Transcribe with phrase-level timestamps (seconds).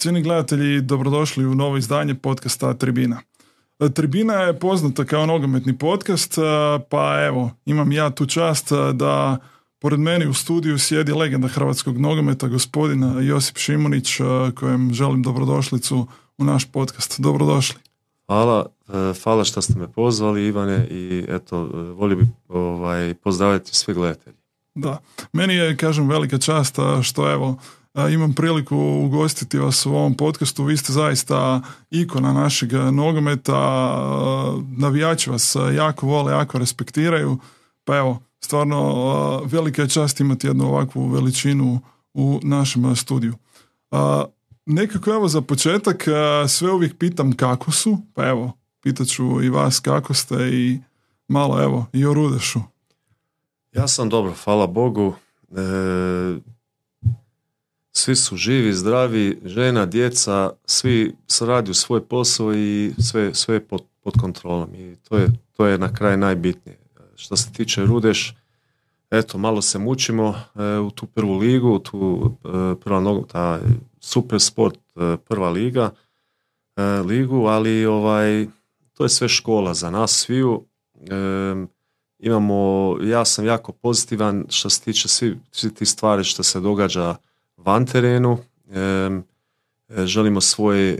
[0.00, 3.20] Cijeni gledatelji, dobrodošli u novo izdanje podcasta Tribina.
[3.78, 6.42] E, Tribina je poznata kao nogometni podcast, e,
[6.88, 9.38] pa evo, imam ja tu čast e, da
[9.78, 14.16] pored meni u studiju sjedi legenda hrvatskog nogometa, gospodin Josip Šimunić,
[14.54, 16.06] kojem želim dobrodošlicu
[16.38, 17.20] u naš podcast.
[17.20, 17.80] Dobrodošli.
[18.26, 18.66] Hvala,
[19.22, 21.56] hvala što ste me pozvali Ivane i eto,
[21.96, 24.36] volio bi ovaj, pozdraviti sve gledatelji.
[24.74, 24.98] Da,
[25.32, 27.56] meni je, kažem, velika čast što evo,
[28.12, 30.64] imam priliku ugostiti vas u ovom podcastu.
[30.64, 33.60] Vi ste zaista ikona našeg nogometa,
[34.76, 37.38] navijači vas jako vole, jako respektiraju.
[37.84, 41.80] Pa evo, stvarno velika je čast imati jednu ovakvu veličinu
[42.14, 43.34] u našem studiju.
[44.66, 46.04] Nekako evo za početak
[46.48, 50.80] sve uvijek pitam kako su, pa evo, pitat ću i vas kako ste i
[51.28, 52.60] malo evo i o Rudešu.
[53.72, 55.14] Ja sam dobro, hvala Bogu.
[55.50, 55.54] E,
[58.00, 63.60] svi su živi, zdravi, žena, djeca, svi radi u svoj posao i sve, sve je
[63.60, 66.78] pod, pod kontrolom i to je, to je na kraj najbitnije.
[67.16, 68.34] Što se tiče Rudeš,
[69.10, 72.48] eto, malo se mučimo e, u tu prvu ligu, tu e,
[72.80, 73.60] prva nogu, ta
[74.00, 75.90] super sport e, prva liga,
[77.04, 78.46] ligu, ali ovaj,
[78.94, 80.64] to je sve škola za nas sviju.
[82.18, 87.16] imamo, ja sam jako pozitivan što se tiče svi, svi ti stvari što se događa
[87.64, 88.38] van terenu.
[89.90, 90.96] E, želimo svoj e,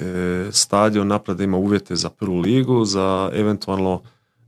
[0.52, 4.02] stadion napraviti da ima uvjete za prvu ligu, za eventualno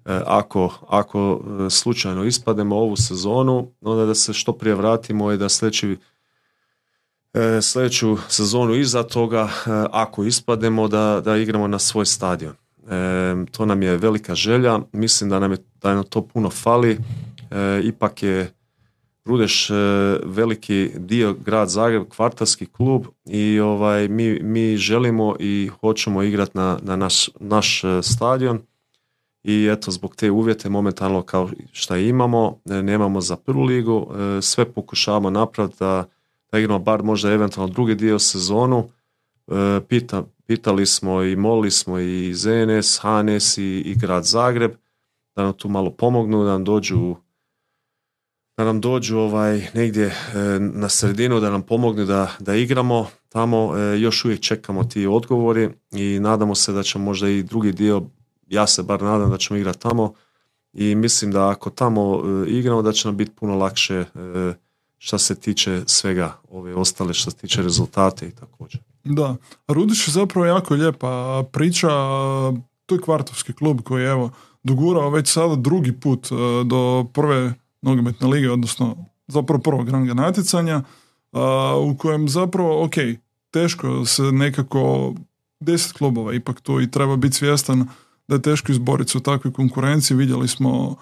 [0.05, 5.49] e, ako, ako slučajno ispademo ovu sezonu, onda da se što prije vratimo i da
[5.49, 5.97] sljedeći
[7.63, 9.49] sljedeću sezonu iza toga,
[9.93, 12.55] ako ispademo, da, da igramo na svoj stadion.
[13.51, 16.99] to nam je velika želja, mislim da nam je, da nam to puno fali,
[17.83, 18.53] ipak je
[19.25, 19.75] Rudeš e,
[20.25, 26.79] veliki dio grad Zagreb, kvartarski klub i ovaj mi, mi želimo i hoćemo igrati na,
[26.83, 28.61] na naš, naš e, stadion
[29.45, 34.07] i eto zbog te uvjete momentalno kao što imamo, e, nemamo za prvu ligu,
[34.43, 36.05] sve pokušavamo napraviti da,
[36.53, 38.89] da igramo bar možda eventualno drugi dio sezonu.
[39.89, 44.73] Pita, pitali smo i molili smo i ZNS, HNS i, i grad Zagreb
[45.37, 47.15] da nam tu malo pomognu, da nam dođu
[48.57, 50.15] da nam dođu ovaj negdje e,
[50.61, 53.07] na sredinu da nam pomogne da, da igramo.
[53.29, 57.73] Tamo e, još uvijek čekamo ti odgovori i nadamo se da će možda i drugi
[57.73, 58.03] dio
[58.49, 60.15] ja se bar nadam da ćemo igrati tamo.
[60.73, 64.05] I mislim da ako tamo e, igramo da će nam biti puno lakše
[64.99, 68.81] što se tiče svega ove ostale što se tiče rezultate i također.
[69.05, 69.37] Da,
[69.69, 71.89] Rudiš je zapravo jako lijepa priča,
[72.87, 74.31] to je kvartovski klub koji je evo
[74.63, 76.29] dogurao već sada drugi put
[76.65, 77.53] do prve
[77.83, 80.83] nogometne lige, odnosno zapravo prvog ranga natjecanja,
[81.81, 82.95] u kojem zapravo, ok,
[83.51, 85.15] teško se nekako
[85.61, 87.89] deset klubova ipak tu i treba biti svjestan
[88.29, 90.17] da je teško izboriti se u takvoj konkurenciji.
[90.17, 90.97] Vidjeli smo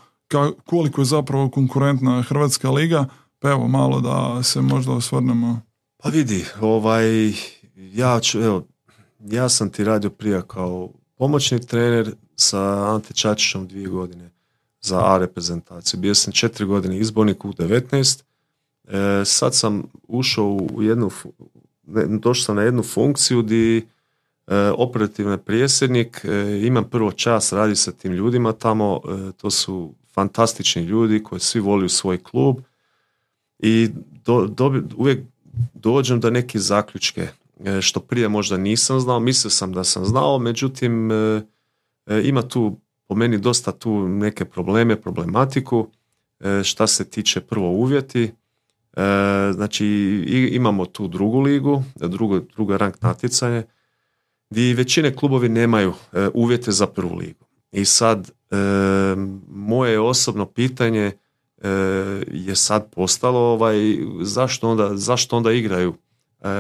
[0.65, 3.07] koliko je zapravo konkurentna Hrvatska liga,
[3.39, 5.61] pa evo malo da se možda osvrnemo.
[6.03, 7.33] Pa vidi, ovaj,
[7.77, 8.67] ja, ću, evo,
[9.21, 14.31] ja sam ti radio prije kao pomoćni trener sa Ante Čačićom dvije godine
[14.81, 16.01] za A reprezentaciju.
[16.01, 18.23] Bio sam četiri godine izbornik u 19.
[18.89, 21.11] E, sad sam ušao u jednu,
[22.09, 23.87] došao sam na jednu funkciju di
[24.47, 29.95] e, operativni prijesednik, e, imam prvo čas radi sa tim ljudima tamo, e, to su
[30.15, 32.57] fantastični ljudi koji svi voli u svoj klub
[33.59, 33.91] i
[34.25, 34.49] do,
[34.97, 35.21] uvijek
[35.75, 37.29] dođem do neke zaključke
[37.81, 41.11] što prije možda nisam znao, mislio sam da sam znao, međutim
[42.25, 42.77] ima tu
[43.11, 45.89] po meni dosta tu neke probleme, problematiku,
[46.41, 48.31] e, šta se tiče prvo uvjeti, e,
[49.53, 49.87] znači
[50.53, 53.63] imamo tu drugu ligu, drugo, drugo rang natjecanje,
[54.51, 57.47] gdje većine klubovi nemaju e, uvjete za prvu ligu.
[57.73, 58.31] I sad
[59.49, 61.13] moje osobno pitanje
[62.33, 63.77] je sad postalo ovaj,
[64.23, 65.95] zašto, onda, zašto onda igraju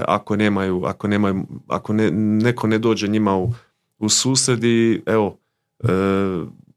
[0.07, 3.53] ako nemaju, ako nemaju, ako ne, neko ne dođe njima u,
[3.99, 5.40] u susredi, evo,
[5.81, 5.87] E,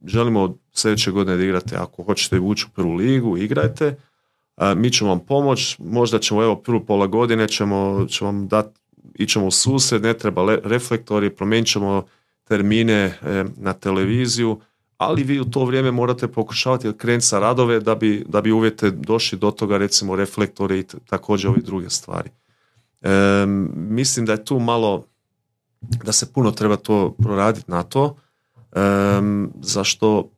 [0.06, 3.96] želimo sljedeće godine da igrate, ako hoćete ući u prvu ligu, igrajte.
[4.58, 8.80] E, mi ćemo vam pomoć, možda ćemo, evo, prvu pola godine ćemo, ćemo vam dati,
[9.16, 12.04] ićemo u susred, ne treba reflektori, promijenit ćemo
[12.44, 14.60] termine e, na televiziju,
[14.98, 18.92] ali vi u to vrijeme morate pokušavati krenuti sa radove da bi, da bi uvjete
[18.92, 22.30] došli do toga, recimo reflektori i također ove druge stvari.
[23.76, 25.06] mislim da je tu malo,
[25.82, 28.16] da se puno treba to proraditi na to,
[28.76, 30.30] um, zašto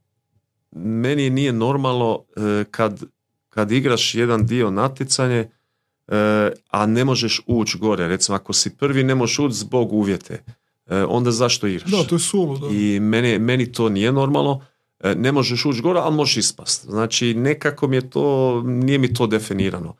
[0.71, 3.03] meni nije normalno e, kad,
[3.49, 5.49] kad igraš jedan dio natjecanje
[6.69, 8.07] a ne možeš ući gore.
[8.07, 10.43] Recimo, ako si prvi, ne možeš ući zbog uvjete.
[11.07, 11.91] Onda zašto igraš?
[11.91, 12.57] Da, to je sulu.
[12.57, 12.67] Da.
[12.71, 14.61] I meni, meni to nije normalno.
[15.15, 16.85] Ne možeš ući gore, ali možeš ispast.
[16.85, 19.95] Znači, nekako mi je to, nije mi to definirano.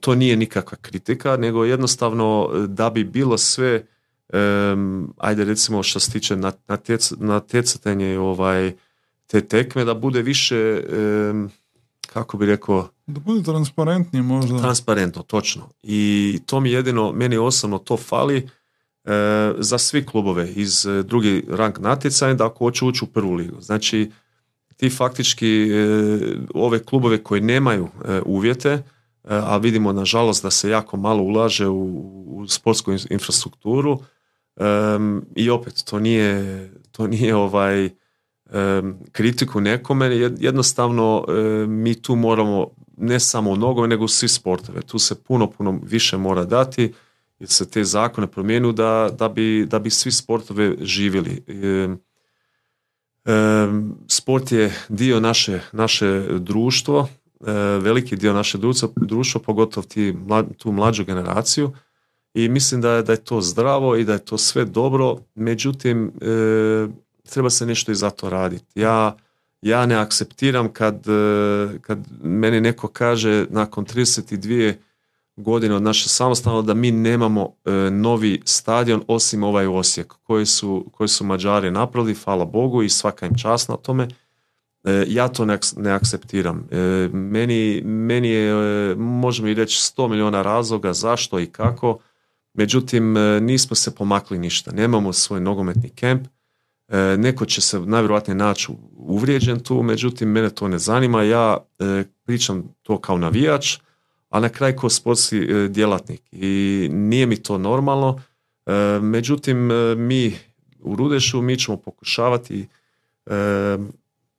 [0.00, 3.86] To nije nikakva kritika, nego jednostavno da bi bilo sve
[4.32, 6.36] um, ajde recimo što se tiče
[7.18, 8.72] natjecatelje ovaj,
[9.26, 10.82] te tekme, da bude više,
[12.12, 12.88] kako bi rekao...
[13.06, 14.58] Da bude transparentnije možda.
[14.58, 15.68] Transparentno, točno.
[15.82, 18.36] I to mi jedino, meni osobno to fali
[19.04, 19.10] e,
[19.58, 23.60] za svi klubove iz e, drugi rang natjecanja da ako hoće ući u prvu ligu.
[23.60, 24.10] Znači,
[24.76, 25.88] ti faktički e,
[26.54, 27.88] ove klubove koji nemaju
[28.24, 28.82] uvjete,
[29.24, 31.82] a vidimo nažalost da se jako malo ulaže u,
[32.26, 33.98] u sportsku infrastrukturu,
[35.36, 37.90] i opet, to nije, to nije ovaj
[39.12, 40.06] kritiku nekome,
[40.38, 41.24] jednostavno
[41.68, 44.82] mi tu moramo ne samo u nogove, nego svi sportove.
[44.82, 46.92] Tu se puno, puno više mora dati
[47.38, 51.44] i se te zakone promijenu da, da, bi, da bi svi sportove živjeli.
[54.08, 57.08] Sport je dio naše, naše društvo,
[57.80, 60.14] veliki dio naše društva, društvo pogotovo ti,
[60.56, 61.72] tu mlađu generaciju
[62.38, 66.12] i mislim da je, da je to zdravo i da je to sve dobro, međutim
[66.20, 66.86] e,
[67.30, 68.80] treba se nešto i za to raditi.
[68.80, 69.16] Ja,
[69.62, 74.74] ja ne akceptiram kad, e, kad meni neko kaže nakon 32
[75.36, 80.86] godine od naše samostalno da mi nemamo e, novi stadion osim ovaj Osijek koji su,
[80.92, 84.08] koji su Mađari napravili, hvala Bogu i svaka im čast na tome.
[85.06, 86.68] Ja to ne, ne akceptiram.
[87.12, 91.98] Meni, meni je, možemo i reći, 100 milijuna razloga zašto i kako
[92.58, 94.72] Međutim, e, nismo se pomakli ništa.
[94.72, 96.26] Nemamo svoj nogometni kemp.
[96.88, 101.22] E, neko će se najvjerojatnije naći uvrijeđen tu, međutim, mene to ne zanima.
[101.22, 103.78] Ja e, pričam to kao navijač,
[104.28, 106.22] a na kraju kao sportski djelatnik.
[106.32, 108.20] I nije mi to normalno.
[109.02, 110.36] Međutim, mi
[110.80, 112.66] u Rudešu mi ćemo pokušavati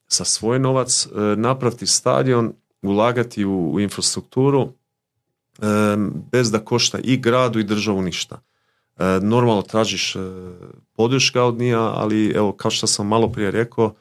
[0.07, 1.07] sa svoj novac
[1.37, 4.73] napraviti stadion, ulagati u infrastrukturu
[6.31, 8.41] bez da košta i gradu i državu ništa.
[9.21, 10.19] Normalno tražiš e,
[10.95, 13.93] podrška od nija, ali evo kao što sam malo prije rekao,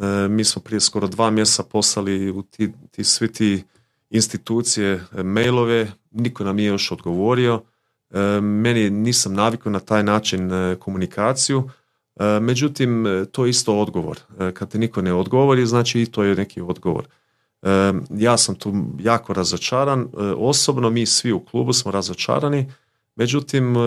[0.00, 3.64] e, mi smo prije skoro dva mjeseca poslali u ti, ti svi ti
[4.10, 7.62] institucije e, mailove, niko nam nije još odgovorio.
[8.40, 11.70] Meni nisam navikao na taj način komunikaciju,
[12.40, 14.18] međutim to je isto odgovor.
[14.54, 17.08] Kad te niko ne odgovori, znači i to je neki odgovor.
[18.10, 20.06] Ja sam tu jako razočaran, e,
[20.36, 22.72] osobno mi svi u klubu smo razočarani,
[23.16, 23.80] međutim e,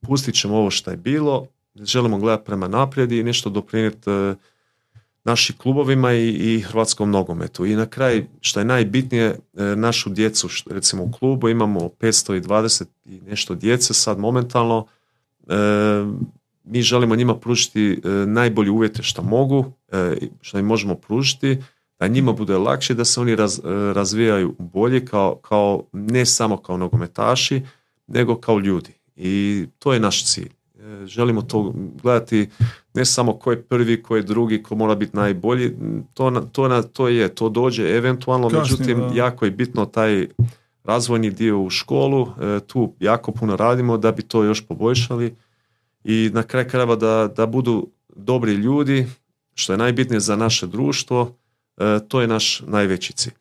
[0.00, 4.34] pustit ćemo ovo što je bilo, želimo gledati prema naprijed i nešto doprinijeti e,
[5.24, 7.66] našim klubovima i, i hrvatskom nogometu.
[7.66, 9.38] I na kraj, što je najbitnije,
[9.76, 14.86] našu djecu, recimo u klubu imamo 520 i nešto djece sad momentalno,
[16.64, 19.72] mi želimo njima pružiti najbolje uvjete što mogu,
[20.40, 21.58] što im možemo pružiti,
[21.98, 23.62] da njima bude lakše, da se oni raz, e,
[23.92, 27.62] razvijaju bolje kao, kao, ne samo kao nogometaši,
[28.06, 28.92] nego kao ljudi.
[29.16, 30.50] I to je naš cilj.
[30.78, 32.48] E, želimo to gledati
[32.94, 35.76] ne samo ko je prvi, ko je drugi, ko mora biti najbolji.
[36.14, 40.28] To, to, to je, to dođe eventualno, međutim jako je bitno taj
[40.84, 42.28] razvojni dio u školu.
[42.40, 45.34] E, tu jako puno radimo da bi to još poboljšali
[46.04, 49.06] i na kraj krajeva da, da budu dobri ljudi,
[49.54, 51.37] što je najbitnije za naše društvo,
[52.08, 53.32] to je naš najveći cilj.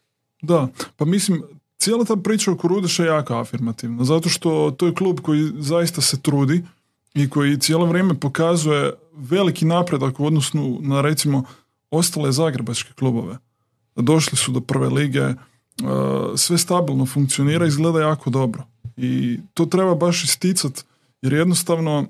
[0.41, 1.43] Da, pa mislim,
[1.77, 6.01] cijela ta priča oko Rudeša je jako afirmativna, zato što to je klub koji zaista
[6.01, 6.63] se trudi
[7.13, 11.43] i koji cijelo vrijeme pokazuje veliki napredak u odnosu na recimo
[11.91, 13.37] ostale zagrebačke klubove.
[13.95, 15.35] Došli su do prve lige, e,
[16.35, 18.63] sve stabilno funkcionira i izgleda jako dobro.
[18.97, 20.83] I to treba baš isticati
[21.21, 22.07] jer jednostavno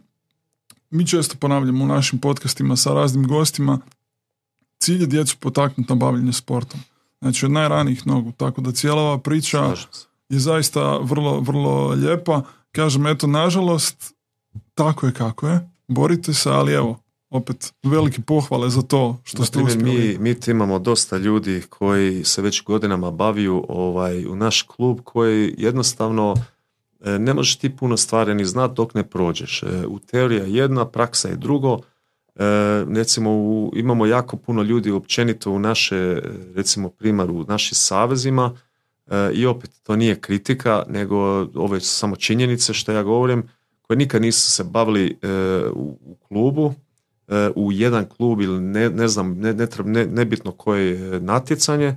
[0.90, 3.80] mi često ponavljamo u našim podcastima sa raznim gostima
[4.80, 6.80] cilj je djecu potaknuti na bavljenje sportom.
[7.22, 8.32] Znači od najranijih nogu.
[8.32, 9.74] Tako da cijela ova priča
[10.30, 12.42] je zaista vrlo, vrlo lijepa.
[12.72, 14.16] Kažem, eto, nažalost,
[14.74, 15.70] tako je kako je.
[15.88, 20.18] Borite se, ali evo, opet velike pohvale za to što ste uspjeli.
[20.20, 25.56] Mi, mi imamo dosta ljudi koji se već godinama baviju ovaj, u naš klub koji
[25.58, 26.36] jednostavno
[27.02, 29.64] e, ne možeš ti puno stvari ni znati dok ne prođeš.
[29.64, 31.80] E, u teorija jedna, praksa je drugo
[32.96, 36.22] recimo u, imamo jako puno ljudi općenito u naše
[36.56, 38.58] recimo primaru u našim savezima
[39.08, 41.18] e, i opet to nije kritika nego
[41.56, 43.44] ove su samo činjenice što ja govorim
[43.82, 45.28] koje nikad nisu se bavili e,
[45.74, 46.74] u, u klubu
[47.56, 49.54] u jedan klub ili ne, ne znam ne,
[49.86, 51.96] ne, nebitno koje natjecanje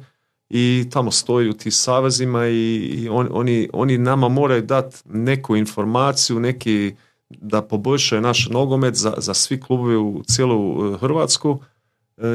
[0.50, 6.94] i tamo stoji u tih savezima i, oni, oni nama moraju dati neku informaciju, neki
[7.30, 11.60] da poboljšaju naš nogomet za, za svi klubovi u cijelu Hrvatsku.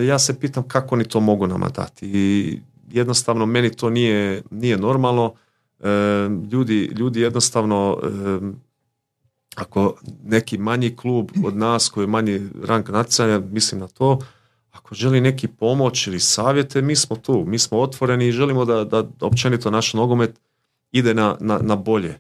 [0.07, 2.59] Ja se pitam kako oni to mogu nama dati i
[2.91, 5.33] jednostavno meni to nije, nije normalno.
[6.51, 7.97] Ljudi, ljudi jednostavno
[9.55, 14.19] ako neki manji klub od nas koji je manji rang natjecanja, mislim na to,
[14.71, 18.83] ako želi neki pomoć ili savjete, mi smo tu, mi smo otvoreni i želimo da,
[18.83, 20.39] da općenito naš nogomet
[20.91, 22.19] ide na, na, na bolje.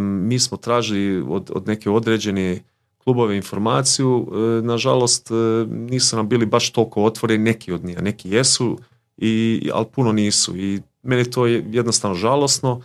[0.00, 2.62] Mi smo tražili od, od neke određene
[3.04, 5.34] klubove informaciju, e, nažalost e,
[5.68, 8.78] nisu nam bili baš toliko otvoreni, neki od njih, neki jesu,
[9.16, 12.82] i, ali puno nisu i meni to je jednostavno žalosno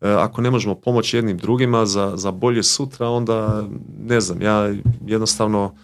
[0.00, 3.68] E, ako ne možemo pomoći jednim drugima za, za bolje sutra, onda
[4.00, 4.74] ne znam, ja
[5.06, 5.74] jednostavno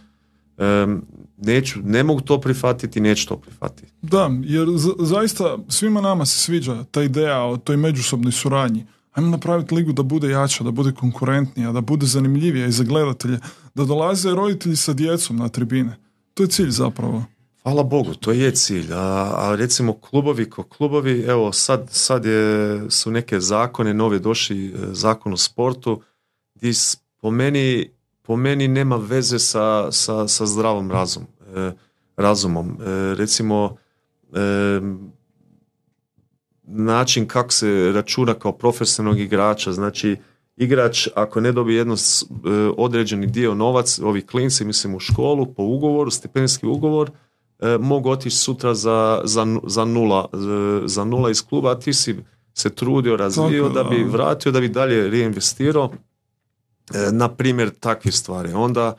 [1.36, 3.92] neću, ne mogu to prihvatiti neću to prihvatiti.
[4.02, 8.86] Da, jer zaista svima nama se sviđa ta ideja o toj međusobnoj suradnji.
[9.14, 13.38] Ajmo napraviti ligu da bude jača, da bude konkurentnija, da bude zanimljivija i za gledatelje,
[13.74, 15.96] da dolaze roditelji sa djecom na tribine.
[16.34, 17.24] To je cilj zapravo.
[17.62, 18.92] Hvala Bogu, to je cilj.
[18.92, 24.66] A, a recimo klubovi ko klubovi, evo sad, sad je, su neke zakone, nove došli
[24.66, 26.02] e, zakon o sportu,
[26.54, 26.72] gdje
[27.20, 27.90] po meni,
[28.22, 31.72] po meni nema veze sa, sa, sa zdravom razum, e,
[32.16, 32.68] razumom.
[32.68, 33.76] E, recimo,
[36.66, 40.16] način kako se računa kao profesionalnog igrača, znači
[40.56, 41.96] igrač ako ne dobije jedno
[42.76, 47.10] određeni dio novac, ovi klinci mislim u školu po ugovoru, stipendijski ugovor,
[47.58, 50.36] E, mogu otići sutra za, za, za, nula, e,
[50.84, 52.16] za nula iz kluba, a ti si
[52.54, 55.92] se trudio, razvio da bi vratio, da bi dalje reinvestirao.
[56.94, 58.52] E, na primjer, takve stvari.
[58.52, 58.94] Onda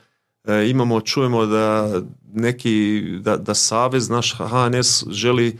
[0.68, 1.90] imamo, čujemo da
[2.32, 5.58] neki, da, da Savez, naš HNS želi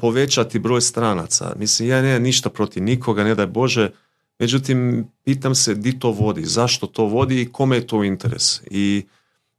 [0.00, 1.52] povećati broj stranaca.
[1.58, 3.90] Mislim, ja nemam ništa protiv nikoga, ne daj Bože,
[4.38, 8.60] međutim, pitam se di to vodi, zašto to vodi i kome je to interes.
[8.70, 9.04] I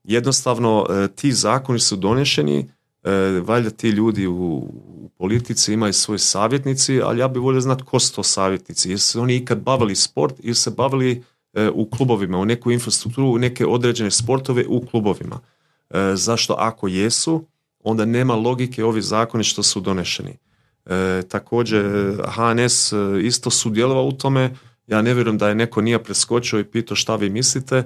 [0.03, 2.69] jednostavno e, ti zakoni su donešeni,
[3.03, 3.11] e,
[3.45, 4.67] valjda ti ljudi u,
[5.17, 8.91] politici imaju svoje savjetnici, ali ja bih volio znati ko su to savjetnici.
[8.91, 11.23] Jesu se oni ikad bavili sport ili se bavili
[11.53, 15.39] e, u klubovima, u neku infrastrukturu, u neke određene sportove u klubovima.
[16.13, 17.45] Zašto ako jesu,
[17.83, 20.37] onda nema logike ovi zakoni što su donešeni.
[21.27, 21.85] također
[22.27, 24.55] HNS isto sudjelovao u tome,
[24.87, 27.83] ja ne vjerujem da je neko nije preskočio i pitao šta vi mislite,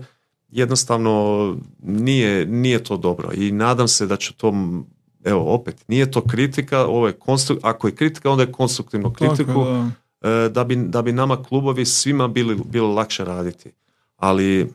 [0.49, 4.53] jednostavno nije, nije to dobro i nadam se da će to
[5.23, 9.65] evo opet, nije to kritika, ovo je konstru, ako je kritika onda je konstruktivno kritiku
[10.21, 10.63] e, da.
[10.63, 13.71] bi, da bi nama klubovi svima bili, bilo lakše raditi.
[14.17, 14.73] Ali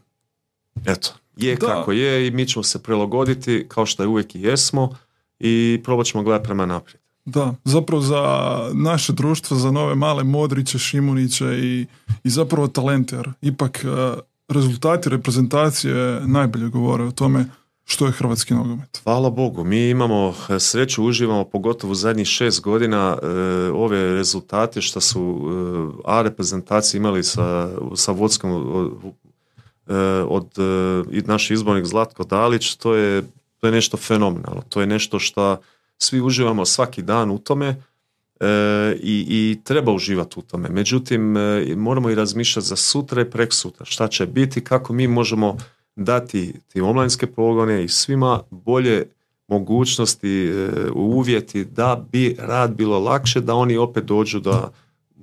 [0.86, 4.96] eto, je kako je i mi ćemo se prilagoditi kao što je uvijek i jesmo
[5.42, 7.02] i probat ćemo gledati prema naprijed.
[7.24, 8.22] Da, zapravo za
[8.72, 11.86] naše društvo, za nove male Modriće, Šimuniće i,
[12.24, 13.88] i zapravo talent, jer ipak e,
[14.48, 17.46] rezultati reprezentacije najbolje govore o tome
[17.84, 19.00] što je hrvatski nogomet.
[19.04, 23.26] Hvala Bogu, mi imamo e, sreću, uživamo pogotovo u zadnjih šest godina e,
[23.70, 28.52] ove rezultate što su e, A reprezentacije imali sa, sa vodskom
[30.28, 30.52] od,
[31.12, 33.22] od naš izbornik Zlatko Dalić, to je,
[33.62, 35.60] to je nešto fenomenalno, to je nešto što
[35.98, 37.82] svi uživamo svaki dan u tome
[38.42, 40.68] E, i, i treba uživati u tome.
[40.68, 43.86] Međutim, e, moramo i razmišljati za sutra i prek sutra.
[43.86, 45.56] Šta će biti, kako mi možemo
[45.96, 49.06] dati ti omladinske pogone i svima bolje
[49.48, 54.72] mogućnosti, e, uvjeti da bi rad bilo lakše, da oni opet dođu da,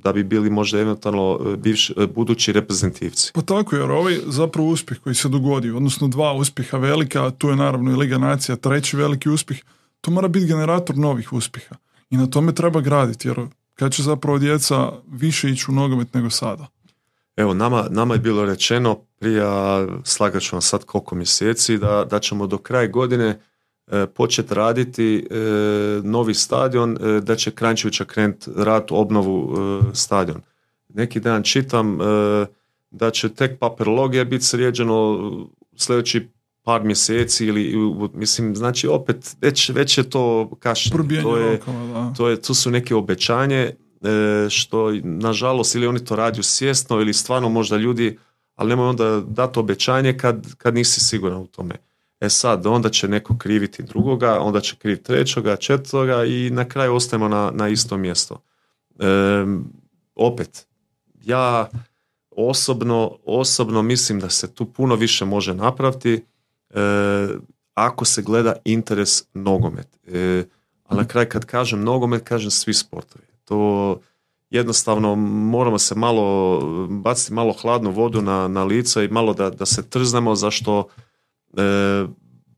[0.03, 3.31] da bi bili možda eventualno bivši, budući reprezentativci.
[3.33, 7.55] Pa tako, jer ovaj zapravo uspjeh koji se dogodio, odnosno dva uspjeha velika, tu je
[7.55, 9.59] naravno i Liga Nacija, treći veliki uspjeh,
[10.01, 11.75] to mora biti generator novih uspjeha.
[12.09, 13.37] I na tome treba graditi, jer
[13.75, 16.67] kad će zapravo djeca više ići u nogomet nego sada?
[17.35, 19.43] Evo, nama, nama je bilo rečeno prije,
[20.03, 23.39] slagat ću vam sad koliko mjeseci, da, da ćemo do kraja godine e,
[24.15, 25.35] početi raditi e,
[26.03, 30.41] novi stadion, e, da će Krančevića krenuti rad obnovu e, stadion.
[30.89, 32.05] Neki dan čitam e,
[32.91, 35.19] da će tek papirologija biti srijeđeno
[35.75, 36.27] sljedeći
[36.63, 37.75] par mjeseci ili
[38.13, 40.91] mislim znači opet već, već je to kašnje
[41.23, 41.59] to je,
[42.17, 47.13] to je to su neke obećanje e, što nažalost ili oni to radi svjesno ili
[47.13, 48.17] stvarno možda ljudi
[48.55, 51.75] ali nemoj onda dati obećanje kad, kad nisi siguran u tome
[52.19, 56.95] e sad onda će neko kriviti drugoga onda će kriviti trećoga četvrtoga i na kraju
[56.95, 58.41] ostajemo na, na isto mjesto
[58.99, 59.05] e,
[60.15, 60.67] opet
[61.23, 61.69] ja
[62.31, 66.23] osobno, osobno mislim da se tu puno više može napraviti
[66.69, 67.27] E,
[67.73, 69.87] ako se gleda interes nogomet.
[70.07, 70.43] E,
[70.85, 73.25] Ali na kraju kad kažem nogomet, kažem svi sportovi.
[73.45, 73.99] To
[74.49, 76.59] jednostavno moramo se malo,
[76.89, 80.87] baciti malo hladnu vodu na, na lica i malo da, da se trznemo zašto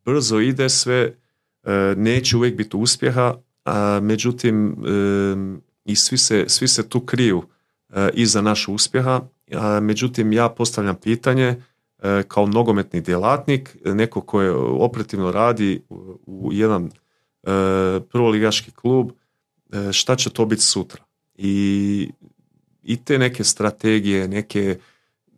[0.06, 1.16] brzo ide sve,
[1.64, 7.44] e, neće uvijek biti uspjeha, a, međutim e, i svi se, svi se tu kriju
[7.90, 9.22] e, iza našeg uspjeha,
[9.54, 11.56] a, međutim ja postavljam pitanje
[12.28, 15.82] kao nogometni djelatnik, neko koje operativno radi
[16.26, 16.92] u jedan
[18.12, 19.12] prvoligaški klub,
[19.92, 21.04] šta će to biti sutra?
[21.36, 22.10] I,
[22.84, 24.78] i te neke strategije, neke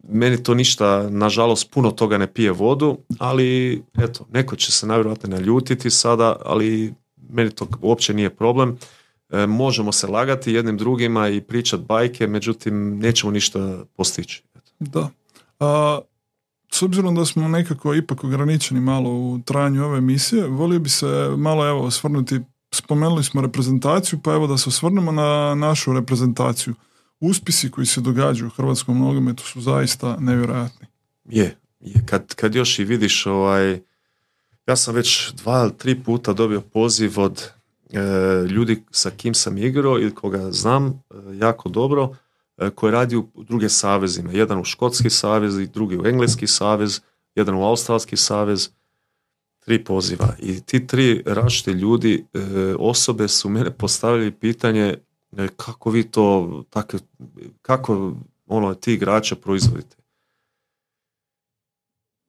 [0.10, 5.40] meni to ništa, nažalost, puno toga ne pije vodu, ali eto, neko će se najvjerojatnije
[5.40, 6.94] naljutiti sada, ali
[7.30, 8.78] meni to uopće nije problem.
[9.30, 14.44] E, možemo se lagati jednim drugima i pričat bajke, međutim, nećemo ništa postići.
[14.80, 15.10] Da.
[15.60, 16.00] A,
[16.72, 21.30] s obzirom da smo nekako ipak ograničeni malo u trajanju ove emisije, volio bi se
[21.38, 22.40] malo evo osvrnuti,
[22.74, 26.74] spomenuli smo reprezentaciju, pa evo da se osvrnemo na našu reprezentaciju
[27.30, 30.88] uspisi koji se događaju u hrvatskom nogometu su zaista nevjerojatni.
[31.26, 32.04] Je, je.
[32.06, 33.80] Kad, kad još i vidiš ovaj,
[34.68, 37.50] ja sam već dva ili tri puta dobio poziv od
[37.94, 38.00] e,
[38.48, 40.94] ljudi sa kim sam igrao ili koga znam e,
[41.34, 42.16] jako dobro,
[42.58, 44.32] e, koji radi u druge savezima.
[44.32, 47.02] Jedan u škotski savez, drugi u engleski savez,
[47.36, 48.70] jedan u australski savez,
[49.60, 50.36] tri poziva.
[50.40, 52.40] I ti tri različite ljudi, e,
[52.80, 54.98] osobe su mene postavili pitanje
[55.58, 56.98] kako vi to, tako,
[57.62, 58.14] kako
[58.46, 59.96] ono, ti igrača proizvodite?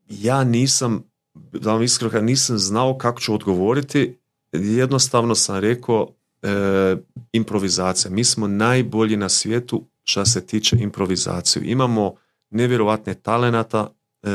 [0.08, 4.18] Ja nisam, da vam iskreno nisam znao kako ću odgovoriti,
[4.52, 6.08] jednostavno sam rekao
[6.42, 6.96] e,
[7.32, 8.10] improvizacija.
[8.10, 11.62] Mi smo najbolji na svijetu što se tiče improvizacije.
[11.66, 12.14] Imamo
[12.50, 14.28] nevjerovatne talenata, e,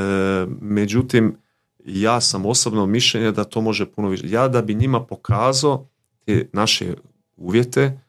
[0.62, 1.38] međutim,
[1.86, 4.30] ja sam osobno mišljenja da to može puno više.
[4.30, 5.90] Ja da bi njima pokazao
[6.26, 6.94] te naše
[7.38, 8.09] uvjete, e,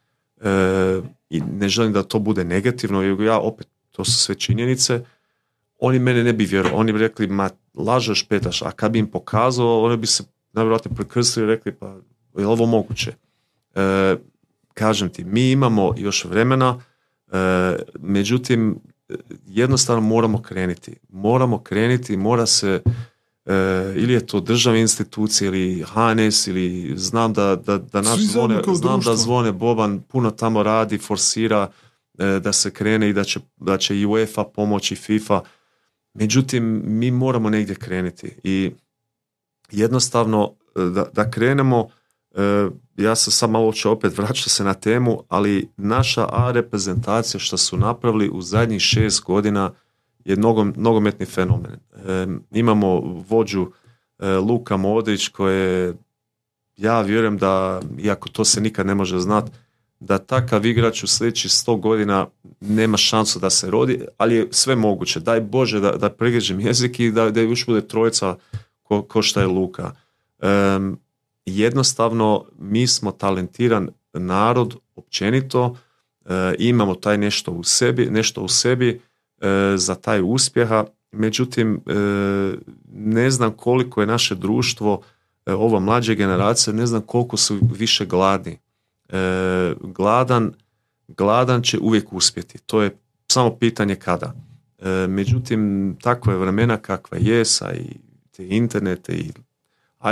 [1.29, 5.03] i ne želim da to bude negativno, jer ja opet, to su sve činjenice,
[5.79, 9.07] oni mene ne bi vjerovali, oni bi rekli, ma lažeš petaš, a kad bi im
[9.07, 10.23] pokazao, oni bi se
[10.53, 11.95] najvjerojatnije prekrstili i rekli, pa
[12.37, 13.13] je ovo moguće?
[13.75, 14.15] E,
[14.73, 16.81] kažem ti, mi imamo još vremena,
[17.31, 18.79] e, međutim,
[19.47, 20.95] jednostavno moramo krenuti.
[21.09, 22.81] Moramo krenuti, mora se
[23.45, 23.53] E,
[23.95, 28.99] ili je to državna institucija ili HNS ili znam da, da, da naš zvone, znam
[28.99, 31.71] da zvone Boban puno tamo radi, forsira
[32.19, 35.41] e, da se krene i da će, da će i UEFA pomoći FIFA.
[36.13, 38.71] Međutim, mi moramo negdje krenuti i
[39.71, 41.89] jednostavno e, da, da krenemo,
[42.97, 47.57] ja se sad malo će opet vraćati se na temu, ali naša A reprezentacija što
[47.57, 49.71] su napravili u zadnjih šest godina
[50.25, 50.35] je
[50.75, 51.79] nogometni fenomen.
[52.51, 53.67] Imamo vođu
[54.19, 55.93] e, Luka Modrić koje
[56.77, 59.51] ja vjerujem da, iako to se nikad ne može znat,
[59.99, 62.27] da takav igrač u sljedećih sto godina
[62.59, 65.19] nema šansu da se rodi, ali je sve moguće.
[65.19, 68.35] Daj Bože da, da pregrežem jezik i da, da još bude trojica
[68.83, 69.91] ko, ko šta je Luka.
[70.39, 70.47] E,
[71.45, 75.75] jednostavno, mi smo talentiran narod općenito,
[76.25, 79.01] e, imamo taj nešto u sebi, nešto u sebi
[79.75, 80.85] za taj uspjeha.
[81.11, 81.93] Međutim, e,
[82.93, 85.01] ne znam koliko je naše društvo,
[85.45, 88.57] e, ova mlađa generacija, ne znam koliko su više gladni.
[89.81, 90.53] Gladan,
[91.07, 92.57] gladan će uvijek uspjeti.
[92.57, 92.97] To je
[93.31, 94.33] samo pitanje kada.
[95.07, 97.85] Međutim, takva je vremena kakva je sa i
[98.31, 99.31] te internete i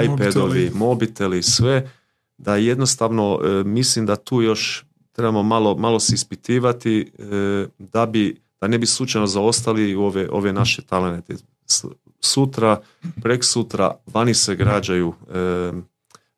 [0.04, 1.89] iPadovi, mobiteli, sve,
[2.38, 7.12] da jednostavno mislim da tu još trebamo malo, malo se ispitivati
[7.78, 11.36] da bi da ne bi slučajno zaostali u ove, ove naše talente.
[12.19, 12.82] Sutra,
[13.22, 15.72] prek sutra, vani se građaju, e,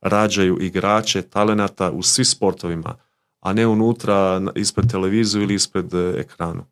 [0.01, 2.95] rađaju igrače talenata u svim sportovima,
[3.39, 6.65] a ne unutra ispred televiziju ili ispred e, ekranu.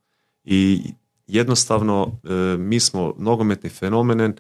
[0.44, 0.82] I
[1.28, 4.36] jednostavno e, mi smo nogometni fenomenen,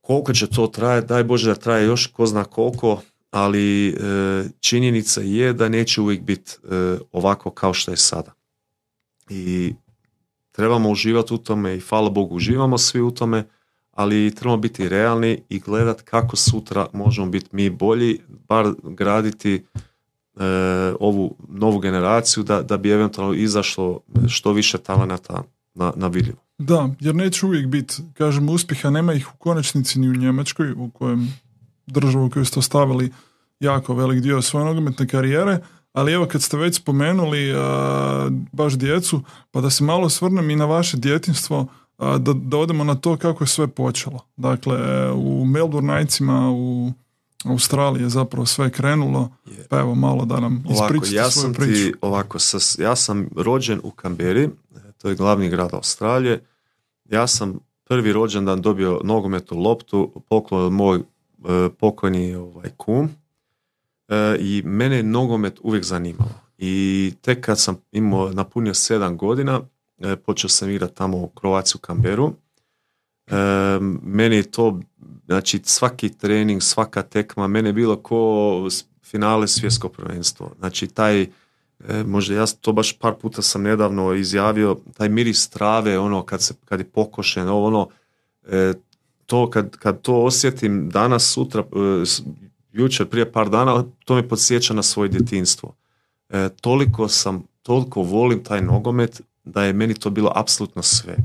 [0.00, 3.94] koliko će to trajati, daj Bože da traje još ko zna koliko, ali e,
[4.60, 8.39] činjenica je da neće uvijek biti e, ovako kao što je sada
[9.30, 9.74] i
[10.52, 13.44] trebamo uživati u tome i hvala Bogu uživamo svi u tome,
[13.92, 19.62] ali trebamo biti realni i gledati kako sutra možemo biti mi bolji, bar graditi e,
[21.00, 25.42] ovu novu generaciju da, da bi eventualno izašlo što više talenata
[25.74, 26.38] na, na vidljivo.
[26.58, 30.90] Da, jer neće uvijek biti, kažem, uspjeha, nema ih u konačnici ni u Njemačkoj, u
[30.90, 31.34] kojem
[31.86, 33.12] državu koju ste ostavili
[33.60, 35.58] jako velik dio svoje nogometne karijere,
[35.92, 37.54] ali evo kad ste već spomenuli
[38.52, 41.66] baš djecu, pa da se malo svrnem i na vaše djetinstvo,
[41.98, 44.18] da, da odemo na to kako je sve počelo.
[44.36, 46.92] Dakle, u Melbourne Knightsima u
[47.44, 49.30] Australije zapravo sve krenulo.
[49.68, 51.72] Pa evo malo da nam ispričate ja svoju sam priču.
[51.72, 52.38] Ti, ovako,
[52.78, 54.48] ja sam rođen u Kamberi,
[54.98, 56.44] to je glavni grad Australije.
[57.04, 61.02] Ja sam prvi rođendan dobio nogometnu loptu, poklon moj e,
[61.78, 63.10] pokojni ovaj, kum.
[64.10, 66.30] E, I mene je nogomet uvijek zanimalo.
[66.58, 69.60] I tek kad sam imao napunio sedam godina,
[69.98, 72.32] e, počeo sam igrati tamo u Kroaciju Kamberu.
[73.26, 73.34] E,
[74.02, 74.80] meni je to,
[75.26, 78.68] znači svaki trening, svaka tekma, mene je bilo ko
[79.04, 80.52] finale svjetsko prvenstvo.
[80.58, 81.26] Znači taj,
[82.06, 86.54] možda ja to baš par puta sam nedavno izjavio, taj miris trave, ono kad, se,
[86.64, 87.88] kad je pokošen, ono,
[89.26, 91.64] to kad, kad to osjetim danas, sutra,
[92.72, 95.74] jučer, prije par dana, to me podsjeća na svoje djetinstvo.
[96.28, 101.16] E, toliko sam, toliko volim taj nogomet da je meni to bilo apsolutno sve.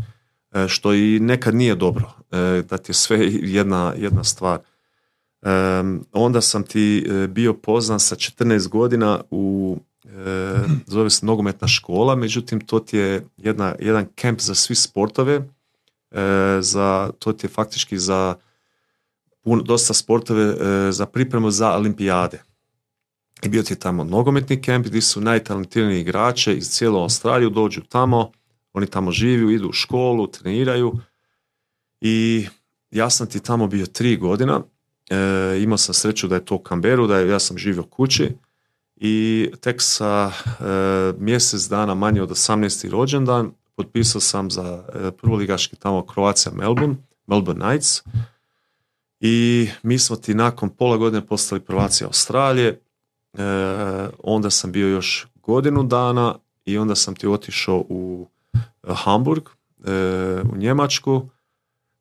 [0.55, 4.59] E, što i nekad nije dobro, e, da ti je sve jedna, jedna stvar.
[5.41, 5.49] E,
[6.11, 9.77] onda sam ti bio poznan sa 14 godina u
[10.87, 15.41] zove se nogometna škola, međutim to ti je jedna, jedan kemp za svi sportove,
[16.59, 18.35] za, to ti je faktički za
[19.45, 20.55] puno, dosta sportove
[20.91, 22.43] za pripremu za olimpijade.
[23.43, 28.31] I bio ti tamo nogometni kemp gdje su najtalentiraniji igrače iz cijelo Australiju dođu tamo,
[28.73, 30.93] oni tamo živiju, idu u školu, treniraju
[32.01, 32.47] i
[32.91, 34.61] ja sam ti tamo bio tri godina,
[35.09, 35.15] e,
[35.63, 38.31] imao sam sreću da je to u Kamberu, da je, ja sam živio kući
[38.95, 40.63] i tek sa e,
[41.19, 42.89] mjesec dana manje od 18.
[42.89, 46.95] rođendan potpisao sam za e, prvoligaški tamo Kroacija Melbourne,
[47.27, 48.03] Melbourne Knights
[49.25, 52.81] i mi smo ti nakon pola godine postali prvaci Australije,
[53.37, 56.35] E, onda sam bio još godinu dana
[56.65, 58.57] i onda sam ti otišao u e,
[58.87, 59.43] Hamburg,
[59.85, 59.91] e,
[60.53, 61.29] u Njemačku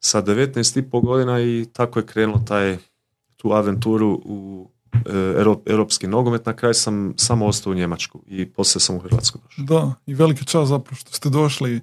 [0.00, 2.76] sa 19,5 godina i tako je krenulo taj,
[3.36, 4.68] tu aventuru u
[5.66, 6.46] europski nogomet.
[6.46, 9.64] Na kraju sam samo ostao u Njemačku i poslije sam u Hrvatsku došao.
[9.64, 11.80] Da, i veliki čas zapravo što ste došli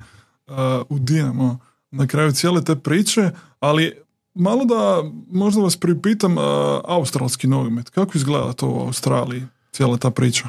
[0.90, 1.60] u Dinamo
[1.92, 4.02] na kraju cijele te priče, ali
[4.34, 6.44] Malo da možda vas pripitam uh,
[6.84, 7.90] australski nogomet.
[7.90, 10.48] Kako izgleda to u Australiji, cijela ta priča?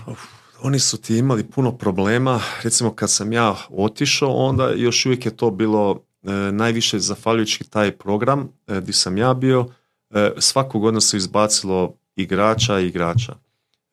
[0.62, 2.40] oni su ti imali puno problema.
[2.62, 7.92] Recimo kad sam ja otišao, onda još uvijek je to bilo e, najviše zahvaljujući taj
[7.92, 9.66] program e, gdje sam ja bio.
[10.11, 13.35] E, svaku godinu se izbacilo igrača i igrača.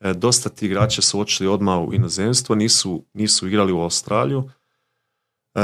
[0.00, 4.50] E, dosta ti igrača su otišli odmah u inozemstvo, nisu, nisu igrali u Australiju.
[5.54, 5.60] E,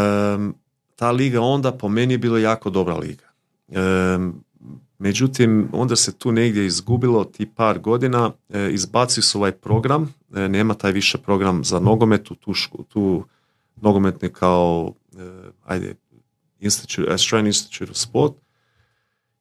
[0.97, 3.26] ta liga onda po meni je bila jako dobra liga.
[4.99, 10.49] Međutim, onda se tu negdje izgubilo ti par godina, e, izbaci su ovaj program, e,
[10.49, 12.37] nema taj više program za nogomet, tu,
[12.89, 13.25] tu
[13.77, 15.95] nogometni kao, e, ajde,
[16.61, 18.35] Institute, Australian Institute of Sport.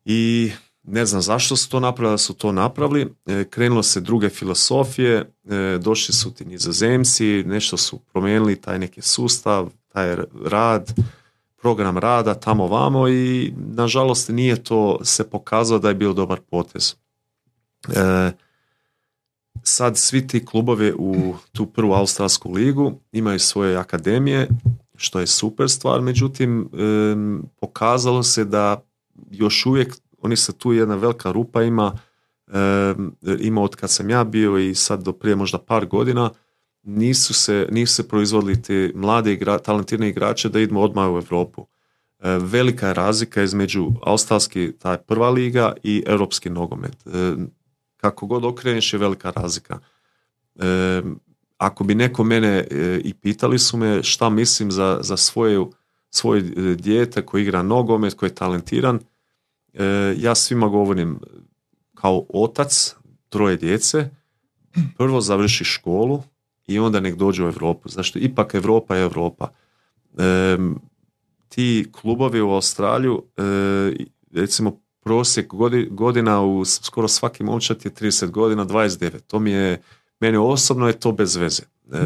[0.05, 0.51] I
[0.83, 3.13] ne znam zašto su to napravili, su to napravili.
[3.49, 5.31] Krenulo se druge filosofije,
[5.79, 10.93] došli su ti nizozemci, nešto su promijenili taj neki sustav, taj rad,
[11.65, 16.95] program rada tamo vamo i nažalost nije to se pokazalo da je bio dobar potez.
[17.89, 18.31] E,
[19.63, 24.47] sad svi ti klubovi u tu prvu australsku ligu imaju svoje akademije,
[24.95, 26.69] što je super stvar, međutim
[27.59, 28.83] pokazalo se da
[29.31, 31.97] još uvijek, oni se tu jedna velika rupa ima,
[33.39, 36.29] ima od kad sam ja bio i sad do prije možda par godina,
[36.85, 41.67] nisu se, nisu se proizvodili te mlade igra, talentirane igrače da idemo odmah u Europu.
[42.19, 47.07] E, velika je razlika između australski taj prva liga i europski nogomet.
[47.07, 47.35] E,
[47.97, 49.79] kako god okreneš je velika razlika.
[50.55, 51.01] E,
[51.57, 52.67] ako bi neko mene
[53.03, 55.65] i pitali su me šta mislim za, za svoje,
[56.09, 56.41] svoje
[56.75, 58.99] dijete koji igra nogomet, koji je talentiran,
[60.17, 61.19] ja svima govorim
[61.93, 62.95] kao otac
[63.29, 64.09] troje djece,
[64.97, 66.23] prvo završi školu,
[66.67, 67.89] i onda nek dođe u Europu.
[67.89, 68.19] Zašto?
[68.19, 69.51] Ipak Europa je Europa.
[70.17, 70.57] E,
[71.49, 73.41] ti klubovi u Australiju, e,
[74.31, 75.53] recimo prosjek
[75.89, 79.19] godina u skoro svaki momčad je 30 godina, 29.
[79.27, 79.81] To mi je,
[80.19, 81.63] meni osobno je to bez veze.
[81.91, 81.97] E,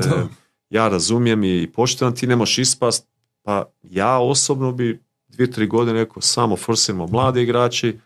[0.70, 3.08] ja razumijem i poštujem, ti ne možeš ispast,
[3.44, 8.00] pa ja osobno bi dvije, tri godine rekao samo forsiramo mlade igrači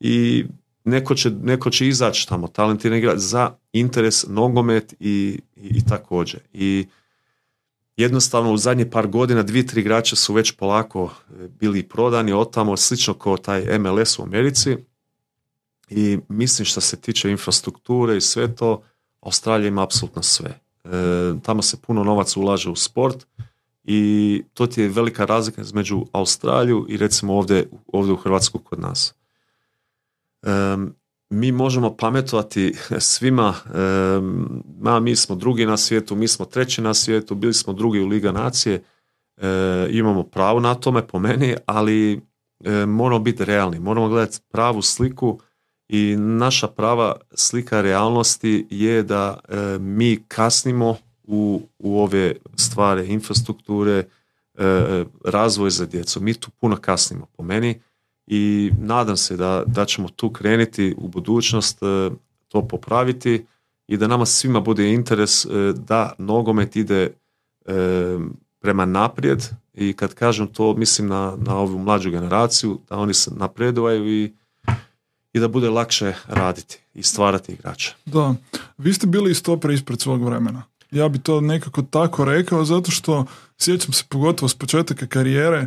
[0.00, 0.44] i
[0.90, 6.40] neko će, neko će izaći tamo, talentirani igrač za interes, nogomet i, i, također.
[6.52, 6.86] I
[7.96, 12.50] jednostavno u zadnje par godina dvije, tri igrača su već polako e, bili prodani od
[12.52, 14.76] tamo, slično kao taj MLS u Americi.
[15.90, 18.82] I mislim što se tiče infrastrukture i sve to,
[19.20, 20.60] Australija ima apsolutno sve.
[20.84, 20.88] E,
[21.42, 23.26] tamo se puno novaca ulaže u sport
[23.84, 28.80] i to ti je velika razlika između Australiju i recimo ovdje, ovdje u Hrvatsku kod
[28.80, 29.14] nas
[31.30, 33.54] mi možemo pametovati svima,
[34.80, 38.06] ma mi smo drugi na svijetu, mi smo treći na svijetu, bili smo drugi u
[38.06, 38.82] Liga nacije,
[39.90, 42.20] imamo pravo na tome po meni, ali
[42.86, 45.40] moramo biti realni, moramo gledati pravu sliku
[45.88, 49.38] i naša prava slika realnosti je da
[49.80, 54.04] mi kasnimo u, u ove stvari infrastrukture,
[55.24, 56.20] razvoj za djecu.
[56.20, 57.80] Mi tu puno kasnimo po meni
[58.32, 62.10] i nadam se da, da ćemo tu krenuti u budućnost e,
[62.48, 63.46] to popraviti
[63.88, 67.12] i da nama svima bude interes e, da nogomet ide e,
[68.60, 73.30] prema naprijed i kad kažem to mislim na, na ovu mlađu generaciju, da oni se
[73.34, 74.32] napredovaju i,
[75.32, 77.94] i da bude lakše raditi i stvarati igrače.
[78.06, 78.34] Da,
[78.78, 80.62] vi ste bili stopre ispred svog vremena.
[80.90, 83.24] Ja bi to nekako tako rekao zato što
[83.58, 85.66] sjećam se pogotovo s početaka karijere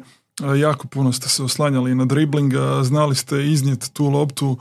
[0.60, 4.58] jako puno ste se oslanjali na dribling, znali ste iznijeti tu loptu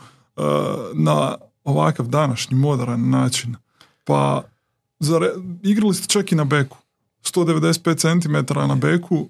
[0.94, 3.56] na ovakav današnji moderan način.
[4.04, 4.42] Pa
[5.62, 6.76] igrali ste čak i na beku.
[7.24, 9.28] 195 cm na beku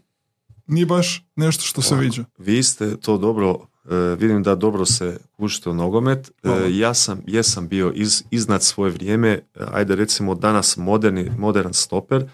[0.67, 2.25] nije baš nešto što se viđa.
[2.39, 3.59] Vi ste to dobro,
[3.91, 6.33] e, vidim da dobro se kušite u nogomet.
[6.43, 9.41] E, ja sam, jesam bio iz, iznad svoje vrijeme, e,
[9.73, 12.25] ajde recimo danas moderni, modern stoper,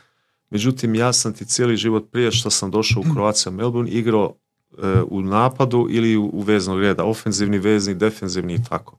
[0.50, 3.04] Međutim, ja sam ti cijeli život prije što sam došao u.
[3.14, 4.34] Croatia Melbourne igrao
[4.82, 8.98] e, u napadu ili u, u veznog reda, ofenzivni, vezni, defenzivni i tako.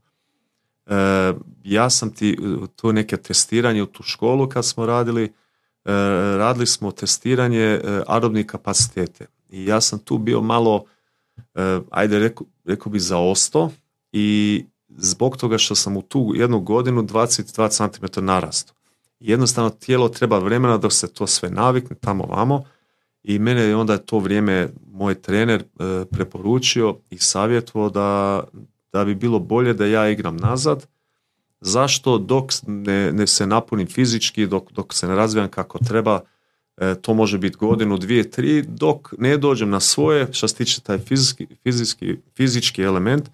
[0.86, 1.34] E,
[1.64, 5.34] ja sam ti e, to neke testiranje u tu školu kad smo radili,
[6.38, 9.26] radili smo testiranje arobnih kapacitete.
[9.50, 10.84] I ja sam tu bio malo,
[11.90, 13.72] ajde rekao, rekao bi zaosto
[14.12, 18.74] i zbog toga što sam u tu jednu godinu 22 cm narastu
[19.20, 22.64] jednostavno tijelo treba vremena dok se to sve navikne tamo vamo
[23.24, 28.44] i mene je onda to vrijeme moj trener e, preporučio i savjetovao da,
[28.94, 30.88] da bi bilo bolje da ja igram nazad.
[31.62, 32.18] Zašto?
[32.18, 36.20] Dok ne, ne se napunim fizički, dok, dok se ne razvijam kako treba,
[36.78, 40.82] e, to može biti godinu, dvije, tri, dok ne dođem na svoje, što se tiče
[40.82, 43.30] taj fizički, fizički, fizički element,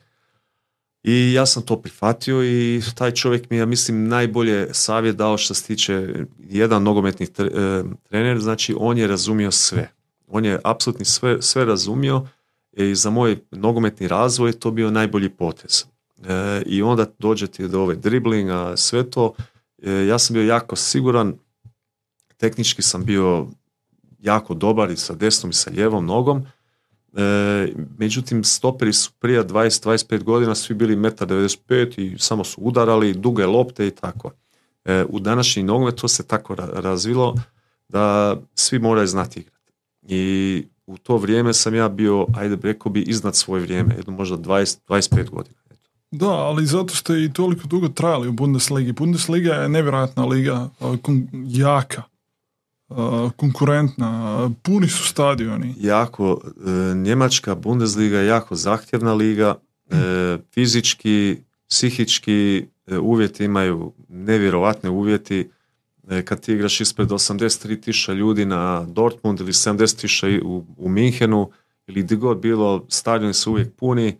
[1.08, 5.54] i ja sam to prihvatio i taj čovjek mi je, mislim, najbolje savjet dao što
[5.54, 6.08] se tiče
[6.50, 9.92] jedan nogometni e, trener, znači on je razumio sve.
[10.28, 12.28] On je apsolutno sve, sve razumio
[12.74, 15.86] i za moj nogometni razvoj to bio najbolji potez.
[16.28, 19.34] E, I onda dođete do ove driblinga, sve to.
[19.84, 21.34] E, ja sam bio jako siguran,
[22.38, 23.48] tehnički sam bio
[24.20, 26.46] jako dobar i sa desnom i sa lijevom nogom,
[27.16, 33.46] E, međutim, stoperi su prije 20-25 godina svi bili 1,95 i samo su udarali, duge
[33.46, 34.32] lopte i tako.
[34.86, 37.36] E, u današnji nogomet to se tako razvilo
[37.90, 39.74] da svi moraju znati igrati.
[40.08, 44.38] I u to vrijeme sam ja bio, ajde rekao bi, iznad svoje vrijeme, jedno možda
[44.38, 45.56] 20, 25 godina.
[46.12, 48.92] Da, ali zato ste i toliko dugo trajali u Bundesligi.
[48.92, 50.70] Bundesliga je nevjerojatna liga,
[51.48, 52.04] jaka
[53.36, 55.76] konkurentna, puni su stadioni.
[55.80, 56.42] Jako,
[56.92, 59.56] e, Njemačka Bundesliga je jako zahtjevna liga,
[59.90, 61.38] e, fizički,
[61.70, 65.50] psihički e, uvjeti imaju nevjerovatne uvjeti.
[66.26, 71.52] Kad ti igraš ispred 83 tisuća ljudi na Dortmund ili 70 tisuća u, u Minhenu
[71.88, 74.18] ili gdje god bilo, stadioni su uvijek puni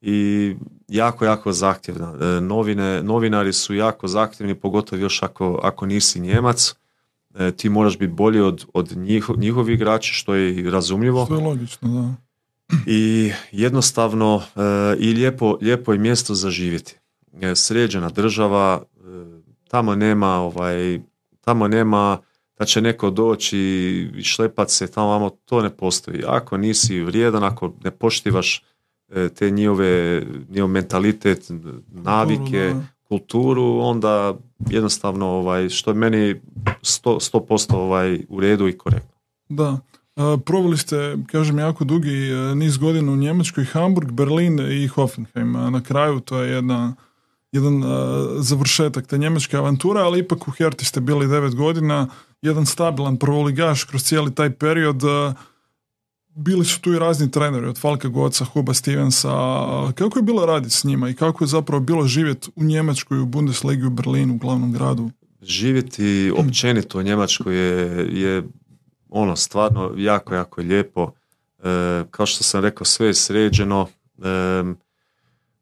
[0.00, 0.54] i
[0.88, 2.40] jako, jako zahtjevna.
[2.40, 6.74] Novine, novinari su jako zahtjevni, pogotovo još ako, ako nisi Njemac
[7.56, 11.24] ti moraš biti bolji od, od njihov, njihovih igrača, što je i razumljivo.
[11.24, 12.14] Što je logično, da.
[12.86, 14.60] I jednostavno e,
[14.98, 16.98] i lijepo, lijepo je mjesto za živjeti.
[17.40, 18.82] E, sređena država,
[19.68, 21.00] tamo nema ovaj,
[21.40, 22.18] tamo nema
[22.58, 23.58] da će neko doći
[24.16, 26.22] i šlepat se tamo vamo, to ne postoji.
[26.26, 28.64] Ako nisi vrijedan, ako ne poštivaš
[29.34, 31.50] te njihove, njihov mentalitet,
[31.88, 32.74] navike,
[33.12, 34.34] kulturu, onda
[34.70, 36.40] jednostavno ovaj, što je meni
[36.82, 39.12] 100%, 100% ovaj, u redu i korektno.
[39.48, 39.78] Da.
[40.44, 45.52] Proveli ste, kažem, jako dugi e, niz godina u Njemačkoj, Hamburg, Berlin i Hoffenheim.
[45.52, 46.94] Na kraju to je jedna,
[47.52, 47.86] jedan e,
[48.38, 52.08] završetak te njemačke avanture, ali ipak u Herti ste bili devet godina,
[52.42, 55.02] jedan stabilan prvoligaš kroz cijeli taj period.
[56.34, 59.28] Bili su tu i razni treneri, od Falka Goca, Huba Stevensa.
[59.94, 63.26] Kako je bilo raditi s njima i kako je zapravo bilo živjeti u Njemačkoj, u
[63.26, 65.10] Bundesligi, u Berlinu, u glavnom gradu?
[65.42, 68.42] Živjeti općenito u Njemačkoj je, je
[69.08, 71.10] ono stvarno jako, jako lijepo.
[71.62, 73.88] E, kao što sam rekao, sve je sređeno.
[74.18, 74.62] E,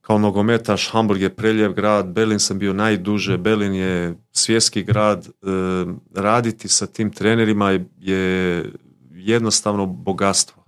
[0.00, 5.26] kao nogometaš, Hamburg je preljev grad, Berlin sam bio najduže, Berlin je svjetski grad.
[5.26, 5.30] E,
[6.14, 8.64] raditi sa tim trenerima je
[9.12, 10.59] jednostavno bogatstvo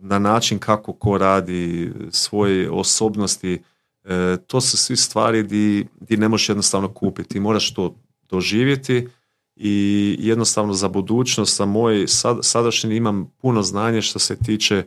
[0.00, 3.62] na način kako ko radi svoje osobnosti
[4.08, 7.28] E, to su svi stvari di, di ne možeš jednostavno kupiti.
[7.28, 7.96] Ti moraš to
[8.30, 9.08] doživjeti
[9.56, 14.84] i jednostavno za budućnost, za moj sad, sadašnji imam puno znanja što se tiče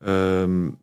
[0.00, 0.76] um,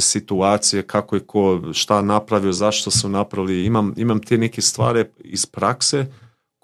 [0.00, 3.64] situacije, kako je ko šta napravio, zašto su napravili.
[3.64, 6.06] Imam, imam te neke stvari iz prakse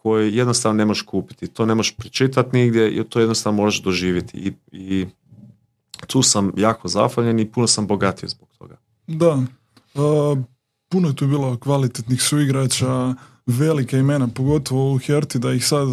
[0.06, 1.46] koje jednostavno ne možeš kupiti.
[1.46, 4.38] To ne možeš pričitati nigdje i to jednostavno možeš doživjeti.
[4.38, 5.06] I, i
[6.06, 8.76] tu sam jako zahvaljen i puno sam bogatio zbog toga.
[9.06, 9.42] Da,
[10.88, 13.14] puno je tu bilo kvalitetnih suigrača,
[13.46, 15.88] velike imena, pogotovo u Herti, da ih sad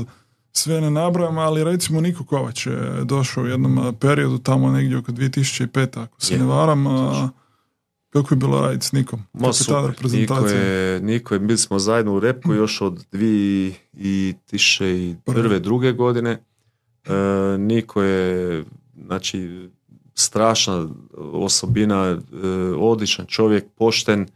[0.51, 5.11] sve ne nabrajam, ali recimo Niko Kovač je došao u jednom periodu tamo negdje oko
[5.11, 6.03] 2005.
[6.03, 6.85] ako se ne varam.
[8.13, 9.19] Kako je bilo raditi s Nikom?
[9.33, 12.55] Ma super, Niko je, Niko je, bili smo zajedno u repku mm.
[12.55, 15.59] još od 2001.
[15.59, 16.31] druge godine.
[16.31, 16.39] E,
[17.57, 18.63] Niko je,
[19.05, 19.69] znači,
[20.15, 22.17] strašna osobina, e,
[22.77, 24.27] odličan čovjek, pošten, e,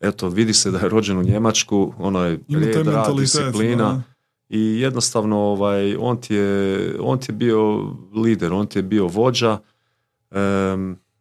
[0.00, 4.02] eto, vidi se da je rođen u Njemačku, ono je red, rad, disciplina
[4.48, 9.06] i jednostavno ovaj, on, ti je, on ti je bio lider, on ti je bio
[9.06, 9.58] vođa,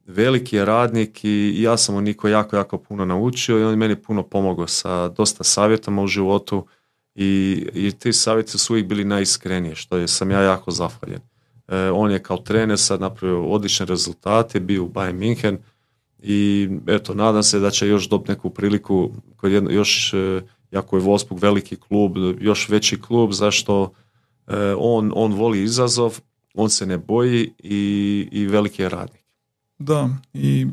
[0.05, 3.75] veliki je radnik i ja sam mu Niko jako, jako puno naučio i on je
[3.75, 6.65] meni puno pomogao sa dosta savjetama u životu
[7.15, 11.21] i, i ti savjeti su uvijek bili najiskrenije, što je, sam ja jako zahvaljen.
[11.67, 15.57] E, on je kao trener sad napravio odlične rezultate, bio u Bayern München
[16.19, 20.97] i eto, nadam se da će još dobiti neku priliku kod jedno, još, e, jako
[20.97, 23.93] je Wolfsburg veliki klub, još veći klub, zašto
[24.47, 26.19] e, on, on voli izazov,
[26.53, 29.22] on se ne boji i, i veliki je radnik.
[29.83, 30.67] Da, i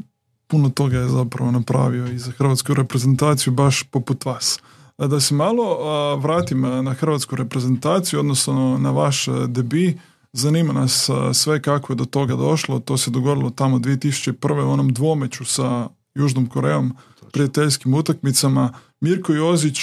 [0.47, 4.59] puno toga je zapravo napravio i za hrvatsku reprezentaciju baš poput vas.
[4.99, 5.77] Da se malo
[6.17, 9.99] vratim na hrvatsku reprezentaciju, odnosno na vaš debi,
[10.33, 12.81] Zanima nas sve kako je do toga došlo.
[12.81, 14.65] To se dogodilo tamo 2001.
[14.65, 16.97] u onom dvomeću sa Južnom Korejom,
[17.33, 18.73] prijateljskim utakmicama.
[19.01, 19.79] Mirko Jozić,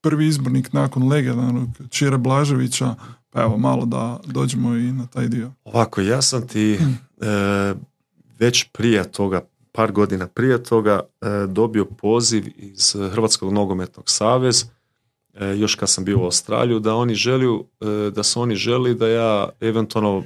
[0.00, 2.94] prvi izbornik nakon legendarnog Čire Blaževića,
[3.30, 5.52] pa evo malo da dođemo i na taj dio.
[5.64, 6.78] Ovako, ja sam ti
[7.20, 7.74] e,
[8.42, 14.66] već prije toga, par godina prije toga, e, dobio poziv iz Hrvatskog nogometnog saveza
[15.34, 18.94] E, još kad sam bio u Australiju, da oni želju, e, da su oni želi
[18.94, 20.24] da ja eventualno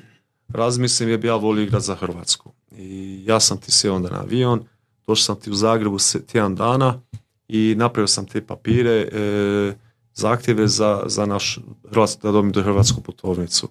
[0.48, 2.52] razmislim jer bi ja volio igrati za Hrvatsku.
[2.72, 4.64] I ja sam ti sjeo onda na avion,
[5.06, 7.00] došao sam ti u Zagrebu tjedan dana
[7.48, 9.76] i napravio sam te papire, e,
[10.14, 11.58] zahtjeve za, za naš
[12.22, 13.68] da dobim do hrvatsku putovnicu.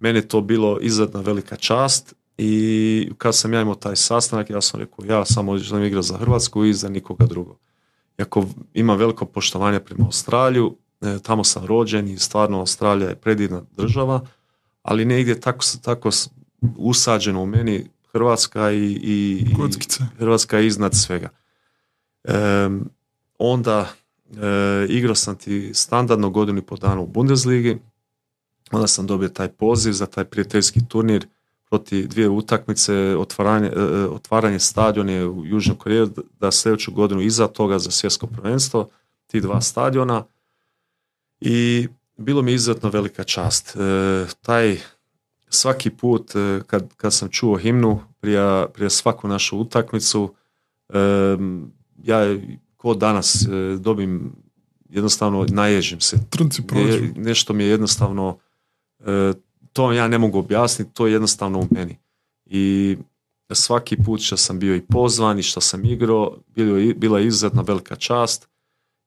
[0.00, 4.60] Meni je to bilo izuzetna velika čast i kad sam ja imao taj sastanak, ja
[4.60, 7.58] sam rekao ja samo želim igrati za Hrvatsku i za nikoga drugog
[8.18, 13.62] iako ima veliko poštovanje prema Australiju, e, tamo sam rođen i stvarno Australija je predivna
[13.76, 14.20] država,
[14.82, 16.10] ali negdje tako, tako
[16.76, 19.44] usađeno u meni Hrvatska i, i,
[20.18, 21.28] Hrvatska je iznad svega.
[22.24, 22.34] E,
[23.38, 23.88] onda
[24.30, 27.78] e, igrao sam ti standardno godinu i po dana u Bundesligi,
[28.70, 31.26] onda sam dobio taj poziv za taj prijateljski turnir
[31.74, 36.08] proti dvije utakmice, otvaranje, e, e, otvaranje stadiona u Južnoj Koreji,
[36.40, 38.88] da sljedeću godinu iza toga za svjetsko prvenstvo,
[39.26, 40.24] ti dva stadiona.
[41.40, 43.76] I bilo mi izuzetno velika čast.
[43.76, 44.78] E, taj
[45.48, 46.32] svaki put
[46.66, 50.34] kad, kad sam čuo himnu prije, prije svaku našu utakmicu,
[52.02, 52.36] ja
[52.76, 53.46] ko danas
[53.78, 54.32] dobim
[54.88, 56.18] jednostavno naježim se.
[57.16, 58.38] Nešto mi je jednostavno
[59.74, 61.98] to ja ne mogu objasniti, to je jednostavno u meni.
[62.46, 62.96] I
[63.52, 66.36] svaki put što sam bio i pozvan i što sam igrao,
[66.96, 68.48] bila je izuzetna velika čast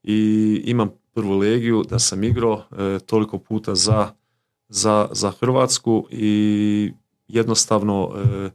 [0.04, 4.12] i imam prvu legiju da sam igrao e, toliko puta za,
[4.70, 6.92] za, za Hrvatsku i
[7.28, 8.50] jednostavno e,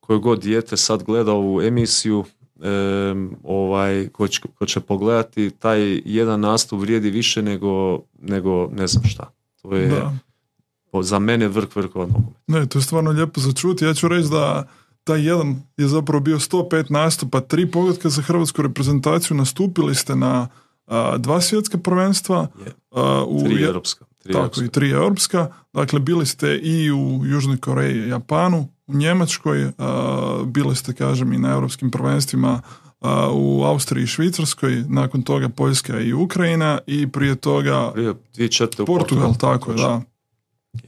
[0.00, 2.24] koje god dijete sad gleda ovu emisiju
[2.60, 2.68] e,
[3.44, 9.04] ovaj, ko će, ko će pogledati, taj jedan nastup vrijedi više nego, nego ne znam
[9.04, 9.32] šta.
[9.62, 10.02] To je,
[11.02, 12.06] za mene vrh vrhova
[12.46, 13.84] Ne, to je stvarno lijepo za čuti.
[13.84, 14.68] Ja ću reći da
[15.04, 20.48] taj jedan je zapravo bio 105 nastupa, tri pogodka za hrvatsku reprezentaciju, nastupili ste na
[21.18, 22.46] dva svjetska prvenstva.
[23.26, 24.04] u, tri europska.
[24.32, 25.48] tako, i tri europska.
[25.72, 29.72] Dakle, bili ste i u Južnoj Koreji, Japanu, u Njemačkoj,
[30.46, 32.60] bili ste, kažem, i na europskim prvenstvima
[33.32, 37.92] u Austriji i Švicarskoj, nakon toga Poljska i Ukrajina i prije toga
[38.86, 40.02] Portugal, tako je, da.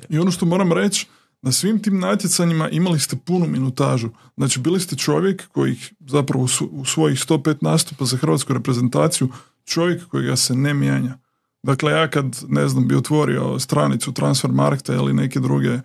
[0.09, 1.07] I ono što moram reći,
[1.43, 4.09] na svim tim natjecanjima imali ste punu minutažu.
[4.36, 9.28] Znači, bili ste čovjek koji zapravo u svojih 105 nastupa za hrvatsku reprezentaciju,
[9.64, 11.18] čovjek koji ga se ne mijenja.
[11.62, 15.78] Dakle, ja kad, ne znam, bi otvorio stranicu Transfermarkta ili neke druge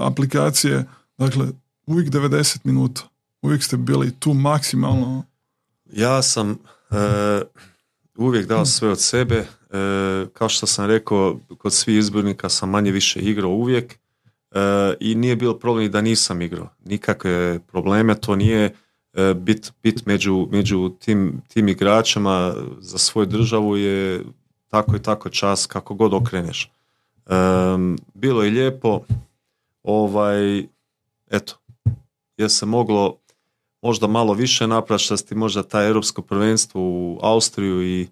[0.00, 0.84] aplikacije,
[1.18, 1.46] dakle,
[1.86, 3.02] uvijek 90 minuta.
[3.42, 5.24] uvijek ste bili tu maksimalno?
[5.92, 6.96] Ja sam e,
[8.16, 9.46] uvijek dao sve od sebe.
[9.72, 13.98] E, kao što sam rekao, kod svih izbornika sam manje više igrao uvijek
[14.50, 14.58] e,
[15.00, 16.68] i nije bilo problem da nisam igrao.
[16.84, 18.74] Nikakve probleme, to nije
[19.36, 24.24] bit, bit među, među tim, tim igračima za svoju državu je
[24.68, 26.70] tako i tako čas kako god okreneš.
[28.14, 29.00] bilo je lijepo,
[29.82, 30.66] ovaj,
[31.30, 31.58] eto,
[32.36, 33.16] je se moglo
[33.82, 38.08] možda malo više napraviti možda taj europsko prvenstvo u Austriju i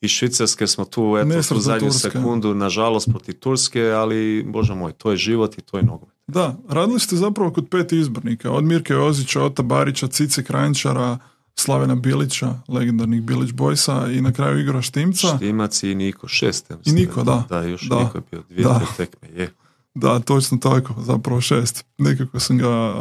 [0.00, 5.10] i Švicarske smo tu eto, u zadnju sekundu, nažalost, protiv Turske, ali, bože moj, to
[5.10, 6.14] je život i to je nogomet.
[6.26, 11.18] Da, radili ste zapravo kod pet izbornika, od Mirke Ozića, Ota Barića, Cice Kranjčara,
[11.54, 15.36] Slavena Bilića, legendarnih Bilić Bojsa i na kraju igra Štimca.
[15.36, 16.72] Štimac i Niko, šest.
[16.84, 17.44] I Niko, da.
[17.48, 17.98] Da, još da.
[17.98, 18.86] Niko je bio dvije da.
[18.96, 19.52] tekme, je.
[19.94, 21.84] Da, točno tako, zapravo šest.
[21.98, 22.92] Nekako sam ga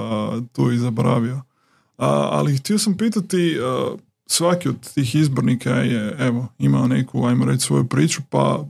[0.54, 1.42] tu i zaboravio.
[1.98, 3.58] A, ali htio sam pitati,
[4.28, 8.66] svaki od tih izbornika je evo, imao neku, ajmo reći, svoju priču, pa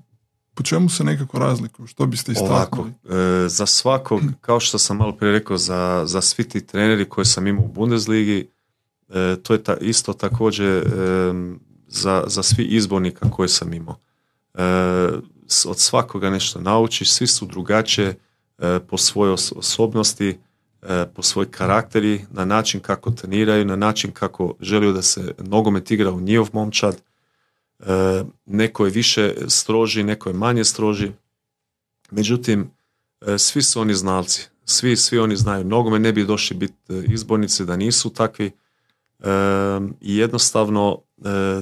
[0.53, 1.87] po čemu se nekako razlikuju?
[1.87, 2.89] Što biste istaknuli?
[2.89, 7.25] E, za svakog, kao što sam malo prije rekao, za, za svi ti treneri koje
[7.25, 8.47] sam imao u Bundesligi,
[9.09, 10.83] e, to je ta, isto također e,
[11.87, 13.99] za, za svi izbornika koje sam imao.
[15.65, 18.15] Od svakoga nešto naučiš, svi su drugačije
[18.87, 20.44] po svojoj osobnosti, E,
[21.15, 26.11] po svoj karakteri, na način kako treniraju, na način kako želiju da se nogomet igra
[26.11, 27.01] u njihov momčad.
[27.79, 31.11] E, neko je više stroži, neko je manje stroži.
[32.11, 32.71] Međutim,
[33.27, 34.47] e, svi su oni znalci.
[34.65, 35.65] Svi, svi oni znaju.
[35.65, 36.75] Nogomet ne bi došli biti
[37.07, 38.51] izbornici da nisu takvi.
[40.01, 41.01] I jednostavno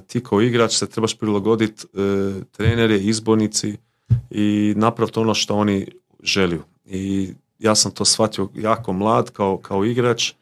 [0.07, 1.85] ti kao igrač se trebaš prilagoditi
[2.51, 3.77] trenere, izbornici
[4.29, 5.87] i napraviti ono što oni
[6.23, 6.63] želju.
[6.85, 7.33] I
[7.63, 10.33] ja sam to shvatio jako mlad kao, kao igrač, e,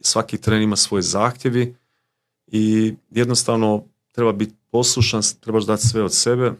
[0.00, 1.74] svaki tren ima svoje zahtjevi
[2.46, 6.52] i jednostavno treba biti poslušan, trebaš dati sve od sebe.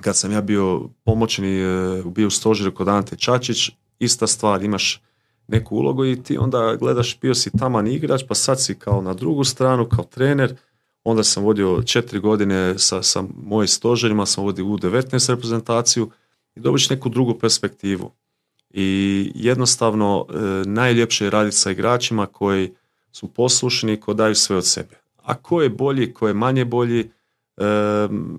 [0.00, 5.02] Kad sam ja bio pomoćni, e, bio u stožeru kod Ante Čačić, ista stvar, imaš
[5.48, 9.14] neku ulogu i ti onda gledaš, bio si taman igrač, pa sad si kao na
[9.14, 10.56] drugu stranu, kao trener,
[11.04, 16.10] onda sam vodio četiri godine sa, sa mojim stožerima, sam vodio u 19 reprezentaciju,
[16.56, 18.10] i dobiš neku drugu perspektivu.
[18.70, 20.34] I jednostavno e,
[20.66, 22.72] najljepše je raditi sa igračima koji
[23.12, 24.96] su poslušni, koji daju sve od sebe.
[25.22, 27.64] A ko je bolji, ko je manje bolji, e,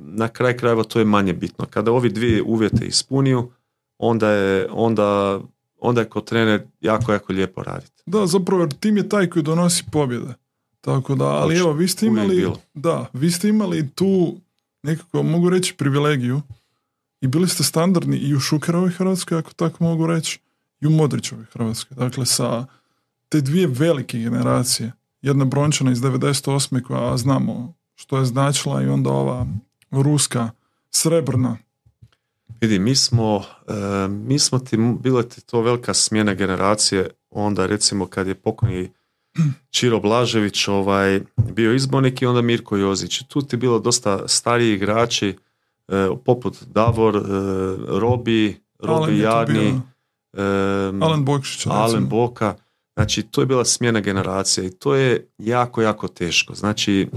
[0.01, 1.65] na kraj krajeva to je manje bitno.
[1.69, 3.51] Kada ovi dvije uvjete ispuniju,
[3.97, 5.39] onda je, onda,
[5.79, 8.03] onda je kod trener jako, jako lijepo raditi.
[8.05, 10.33] Da, zapravo tim je taj koji donosi pobjede.
[10.81, 14.35] Tako da, ali evo, vi ste imali, da, vi ste imali tu
[14.83, 16.41] nekako, mogu reći, privilegiju
[17.21, 20.39] i bili ste standardni i u Šukerovoj Hrvatskoj, ako tako mogu reći,
[20.81, 21.95] i u Modrićovoj Hrvatskoj.
[21.95, 22.65] Dakle, sa
[23.29, 24.91] te dvije velike generacije,
[25.21, 26.83] jedna brončana iz 98.
[26.83, 29.47] koja znamo što je značila i onda ova
[29.91, 30.49] ruska,
[30.89, 31.57] srebrna.
[32.61, 38.05] Vidi, mi smo, e, mi smo ti, bila ti to velika smjena generacije, onda recimo
[38.07, 38.89] kad je pokojni
[39.69, 43.21] Čiro Blažević ovaj, bio izbornik i onda Mirko Jozić.
[43.27, 45.37] Tu ti bilo dosta stariji igrači,
[46.25, 47.19] poput Davor, e,
[47.99, 49.81] Robi, Robi Jarni,
[50.33, 50.41] e,
[51.01, 51.25] Alen
[51.69, 52.55] Alen Boka.
[52.95, 56.55] Znači, to je bila smjena generacija i to je jako, jako teško.
[56.55, 57.07] Znači,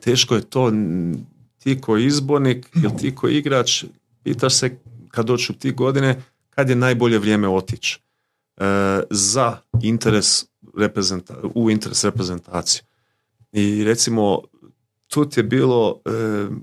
[0.00, 0.72] teško je to
[1.58, 3.84] ti koji izbornik ili ti koji igrač,
[4.22, 4.78] pitaš se
[5.08, 8.00] kad doću ti godine, kad je najbolje vrijeme otići
[9.10, 10.44] za interes
[11.54, 12.82] u interes reprezentacije.
[13.52, 14.42] I recimo
[15.08, 16.10] tu je bilo, e,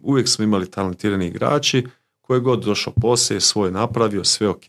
[0.02, 1.86] uvijek smo imali talentirani igrači,
[2.22, 4.64] koji god došao poslije, svoje napravio, sve ok.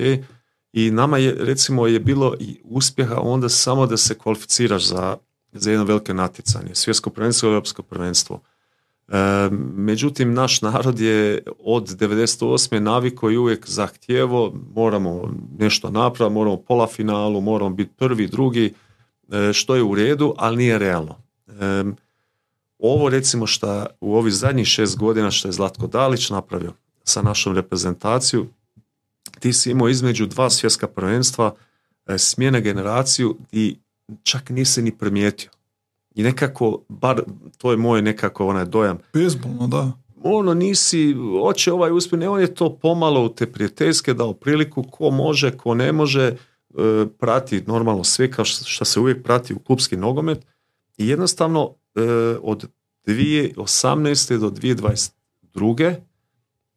[0.72, 5.16] I nama je, recimo, je bilo i uspjeha onda samo da se kvalificiraš za,
[5.52, 8.40] za jedno veliko natjecanje, svjetsko prvenstvo, europsko prvenstvo.
[9.08, 12.78] E, međutim, naš narod je od 98.
[12.78, 18.74] naviko i uvijek zahtijevo, moramo nešto napraviti, moramo pola finalu, moramo biti prvi, drugi,
[19.32, 21.16] e, što je u redu, ali nije realno.
[21.48, 21.84] E,
[22.78, 26.72] ovo recimo što u ovih zadnjih šest godina što je Zlatko Dalić napravio
[27.04, 28.46] sa našom reprezentaciju,
[29.40, 31.54] ti si imao između dva svjetska prvenstva
[32.06, 33.76] e, smjene generaciju i
[34.22, 35.50] čak nisi ni primijetio.
[36.14, 37.22] I nekako, bar
[37.58, 38.98] to je moj nekako onaj dojam.
[39.12, 39.92] Bezbolno, da.
[40.22, 44.82] Ono nisi, oće ovaj uspjeh, ne, on je to pomalo u te prijateljske dao priliku,
[44.82, 46.36] ko može, ko ne može, e,
[47.18, 50.46] prati normalno sve kao što se uvijek prati u klubski nogomet
[50.98, 51.74] i jednostavno
[52.42, 52.68] od
[53.06, 54.38] 2018.
[54.38, 55.94] do 2022.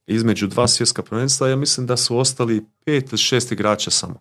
[0.08, 4.20] između dva svjetska prvenstva, ja mislim da su ostali pet ili šest igrača samo.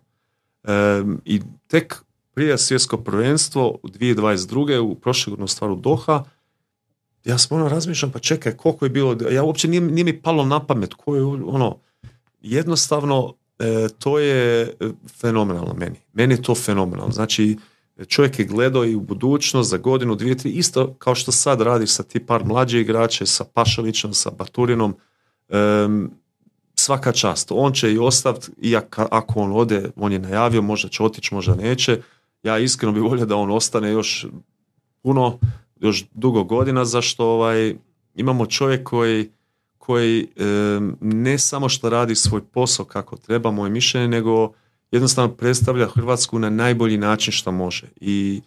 [1.25, 1.95] I tek
[2.33, 4.79] prije svjetsko prvenstvo u 2022.
[4.79, 6.23] u prošle godine Doha,
[7.25, 10.45] ja sam ono razmišljam, pa čekaj, koliko je bilo, ja uopće nije, nije mi palo
[10.45, 11.77] na pamet, ko je ono,
[12.41, 14.71] jednostavno e, to je
[15.21, 15.95] fenomenalno meni.
[16.13, 17.11] Meni je to fenomenalno.
[17.11, 17.57] Znači,
[18.07, 21.91] čovjek je gledao i u budućnost za godinu, dvije, tri, isto kao što sad radiš
[21.91, 24.95] sa ti par mlađe igrače, sa Pašalićem, sa Baturinom,
[26.75, 27.51] svaka čast.
[27.51, 31.55] On će i ostaviti, i ako on ode, on je najavio, možda će otići, možda
[31.55, 32.01] neće.
[32.43, 34.27] Ja iskreno bih volio da on ostane još
[35.01, 35.39] puno,
[35.79, 37.75] još dugo godina, zašto ovaj,
[38.15, 39.29] imamo čovjek koji,
[39.77, 40.27] koji
[41.01, 44.53] ne samo što radi svoj posao kako treba, moje mišljenje, nego
[44.91, 47.87] jednostavno predstavlja Hrvatsku na najbolji način što može.
[48.01, 48.41] I,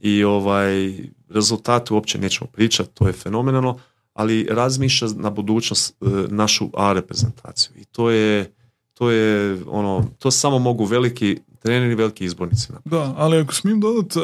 [0.00, 3.78] i ovaj rezultat uopće nećemo pričati, to je fenomenalno,
[4.12, 7.72] ali razmišlja na budućnost e, našu A reprezentaciju.
[7.76, 8.52] I to je,
[8.94, 12.72] to je ono, to samo mogu veliki treneri, veliki izbornici.
[12.84, 14.22] Da, ali ako smijem dodati, e,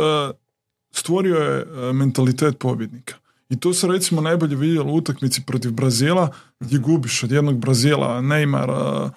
[0.91, 3.15] stvorio je e, mentalitet pobjednika.
[3.49, 6.29] I to se recimo najbolje vidjelo u utakmici protiv Brazila,
[6.61, 9.11] gdje gubiš od jednog Brazila, Neymar,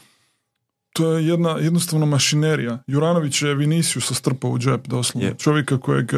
[0.98, 2.84] to je jedna jednostavno mašinerija.
[2.88, 5.34] Juranović je Vinicius strpao u džep doslovno.
[5.34, 6.12] Čovjeka kojeg,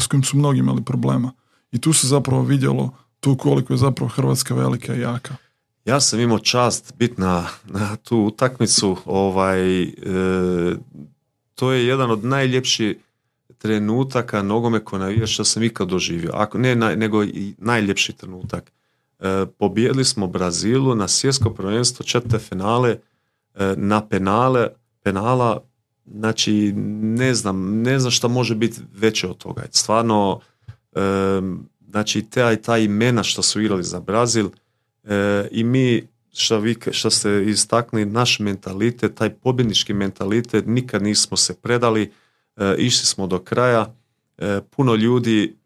[0.00, 1.32] s kojim su mnogi imali problema.
[1.72, 5.34] I tu se zapravo vidjelo tu koliko je zapravo Hrvatska velika i jaka.
[5.84, 8.96] Ja sam imao čast biti na, na tu utakmicu.
[9.04, 9.88] Ovaj, e,
[11.54, 12.96] to je jedan od najljepših
[13.58, 16.30] trenutaka nogome ko navija što sam ikad doživio.
[16.34, 18.72] Ako, ne, nego i najljepši trenutak.
[19.20, 22.98] E, pobijedili smo Brazilu na svjetsko prvenstvo četvrte finale e,
[23.76, 24.68] na penale,
[25.02, 25.62] penala
[26.06, 26.72] znači
[27.02, 29.62] ne znam, ne znam šta može biti veće od toga.
[29.70, 30.40] Stvarno
[31.92, 34.48] Znači, ta, ta imena što su igrali za Brazil
[35.04, 41.36] e, i mi, što, vi, što ste istakli, naš mentalitet, taj pobjednički mentalitet, nikad nismo
[41.36, 42.12] se predali,
[42.56, 43.94] e, išli smo do kraja.
[44.38, 45.56] E, puno ljudi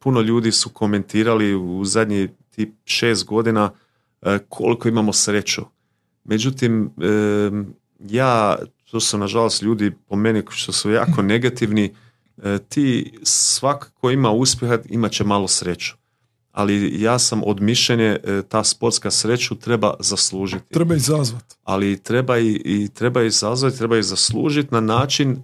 [0.00, 3.70] puno ljudi su komentirali u zadnjih tip šest godina
[4.48, 5.62] koliko imamo sreću.
[6.28, 6.90] Međutim,
[8.08, 8.56] ja,
[8.90, 11.94] to su nažalost ljudi po meni što su jako negativni,
[12.42, 15.94] E, ti svak ko ima uspjeha imat će malo sreću.
[16.52, 20.74] Ali ja sam od mišljenja e, ta sportska sreću treba zaslužiti.
[20.74, 21.54] Treba izazvati.
[21.64, 25.42] Ali treba i, i treba izazvati, treba i zaslužiti na način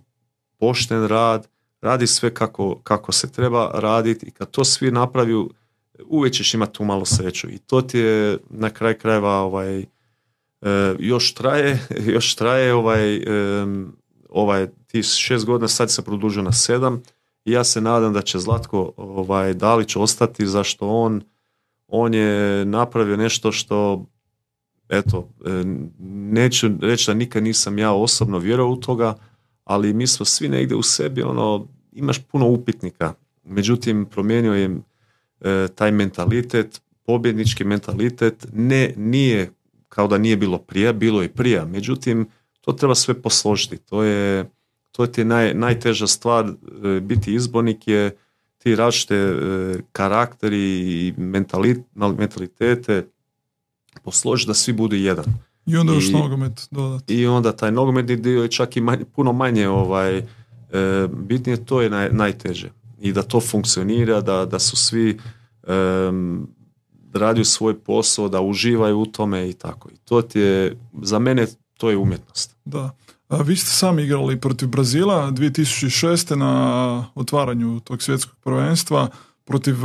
[0.58, 1.48] pošten rad,
[1.80, 5.46] radi sve kako, kako se treba raditi i kad to svi napravi
[6.06, 9.84] uvijek ćeš imati tu malo sreću i to ti je na kraj krajeva ovaj,
[10.98, 13.24] još traje, još traje ovaj,
[14.28, 17.02] ovaj ti šest godina sad se produžio na sedam
[17.44, 21.22] i ja se nadam da će Zlatko ovaj, Dalić ostati zašto on,
[21.88, 24.06] on je napravio nešto što
[24.88, 25.62] eto, e,
[26.08, 29.14] neću reći da nikad nisam ja osobno vjerovao u toga,
[29.64, 33.14] ali mi smo svi negdje u sebi, ono, imaš puno upitnika.
[33.44, 34.70] Međutim, promijenio je
[35.40, 39.52] e, taj mentalitet, pobjednički mentalitet, ne, nije
[39.94, 42.28] kao da nije bilo prije, bilo je prije, međutim,
[42.60, 43.76] to treba sve posložiti.
[43.76, 44.50] To je,
[44.92, 48.16] to je ti naj, najteža stvar, e, biti izbornik je
[48.58, 49.34] ti različite e,
[49.92, 51.14] karakteri i
[52.16, 53.06] mentalitete
[54.02, 55.24] posložiti da svi budu jedan.
[55.66, 57.14] I onda još nogomet dodati.
[57.14, 58.82] I onda taj nogometni dio je čak i
[59.14, 60.24] puno manje ovaj, e,
[61.12, 62.70] bitnije, to je naj, najteže.
[63.00, 65.18] I da to funkcionira, da, da su svi
[67.14, 69.88] e, radio svoj posao, da uživaju u tome i tako.
[69.90, 71.46] I to ti je, za mene
[71.76, 72.56] to je umjetnost.
[72.64, 72.90] Da.
[73.28, 76.36] A vi ste sami igrali protiv Brazila 2006.
[76.36, 79.08] na otvaranju tog svjetskog prvenstva
[79.44, 79.76] protiv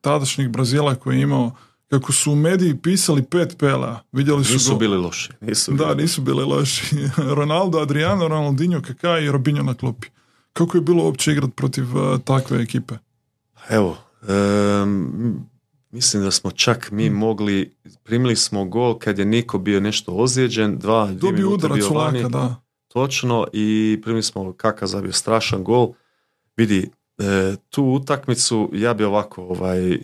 [0.00, 1.52] tadašnjih Brazila koji je imao
[1.90, 4.00] kako su u mediji pisali pet pela.
[4.12, 5.32] Vidjeli su nisu bili loši.
[5.40, 6.96] Nisu da, nisu bili loši.
[7.36, 10.08] Ronaldo, Adriano, Ronaldinho, Kaká i Robinho na klopi.
[10.52, 12.94] Kako je bilo uopće igrat protiv uh, takve ekipe?
[13.68, 13.96] Evo,
[15.92, 17.18] mislim da smo čak mi hmm.
[17.18, 21.88] mogli, primili smo gol kad je Niko bio nešto ozlijeđen, dva, dvije minute udarac bio
[21.88, 22.28] vani.
[22.28, 22.62] da.
[22.88, 25.92] Točno i primili smo Kaka zabio strašan gol.
[26.56, 30.00] Vidi, e, tu utakmicu ja bi ovako ovaj, e,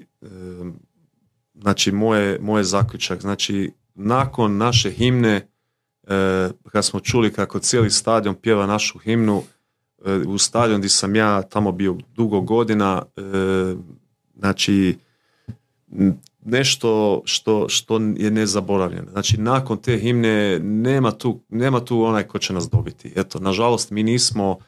[1.55, 5.49] znači moje, moje zaključak, znači nakon naše himne
[6.07, 9.43] e, kad smo čuli kako cijeli stadion pjeva našu himnu
[10.27, 13.03] u stadion gdje sam ja tamo bio dugo godina
[14.37, 14.99] znači
[16.45, 19.11] nešto što, što je nezaboravljeno.
[19.11, 23.13] Znači, nakon te himne nema tu, nema tu onaj ko će nas dobiti.
[23.17, 24.59] Eto, nažalost, mi nismo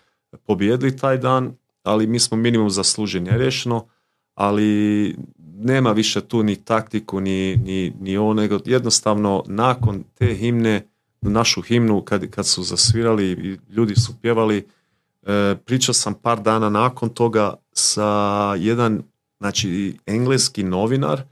[0.47, 3.87] pobjedili taj dan, ali mi smo minimum zasluženi rješeno,
[4.35, 10.87] ali nema više tu ni taktiku, ni, ni, ni nego jednostavno nakon te himne,
[11.21, 14.67] našu himnu kad, kad su zasvirali i ljudi su pjevali,
[15.27, 19.03] E, pričao sam par dana nakon toga sa jedan,
[19.41, 21.25] znači, engleski novinar e,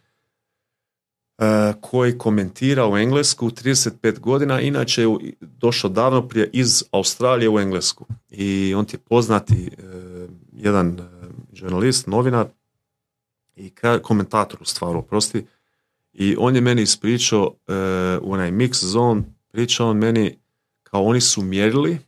[1.80, 5.08] koji komentira u Englesku 35 godina, inače je
[5.40, 8.06] došao davno prije iz Australije u Englesku.
[8.30, 9.82] I on ti je poznati e,
[10.52, 11.00] jedan
[11.52, 12.46] žurnalist, novinar
[13.56, 15.46] i komentator u stvaru, oprosti.
[16.12, 17.54] I on je meni ispričao
[18.22, 20.38] u onaj mix zone, pričao on meni
[20.82, 22.07] kao oni su mjerili E,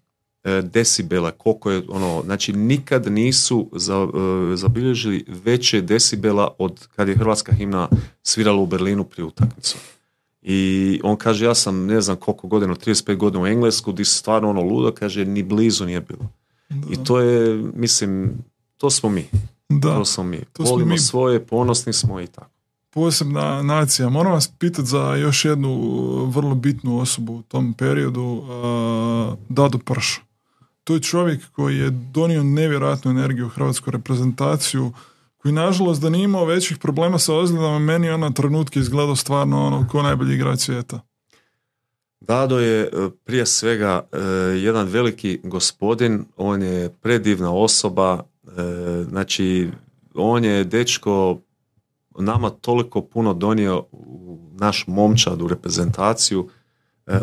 [0.63, 4.09] decibela, koliko je ono, znači nikad nisu za,
[4.53, 7.89] e, zabilježili veće decibela od kad je hrvatska himna
[8.23, 9.77] svirala u Berlinu prije utakmicu.
[10.43, 14.51] I on kaže, ja sam ne znam koliko godina, 35 godina u Englesku, di stvarno
[14.51, 16.29] ono ludo, kaže, ni blizu nije bilo.
[16.91, 18.39] I to je, mislim,
[18.77, 19.27] to smo mi.
[19.69, 19.95] Da.
[19.95, 20.41] To smo mi.
[20.53, 20.99] To Volimo mi.
[20.99, 22.51] svoje, ponosni smo i tako.
[22.91, 24.09] Posebna nacija.
[24.09, 25.75] Moram vas pitati za još jednu
[26.25, 30.30] vrlo bitnu osobu u tom periodu, uh, Dado Pršo
[30.85, 34.93] to je čovjek koji je donio nevjerojatnu energiju u hrvatsku reprezentaciju,
[35.37, 39.89] koji nažalost da nije imao većih problema sa ozljedama, meni ona trenutke izgledao stvarno ono
[39.89, 41.01] ko najbolji igrač svijeta.
[42.21, 42.89] Dado je e,
[43.25, 44.19] prije svega e,
[44.59, 48.51] jedan veliki gospodin, on je predivna osoba, e,
[49.09, 49.69] znači
[50.15, 51.39] on je dečko
[52.19, 56.49] nama toliko puno donio u naš momčad u reprezentaciju,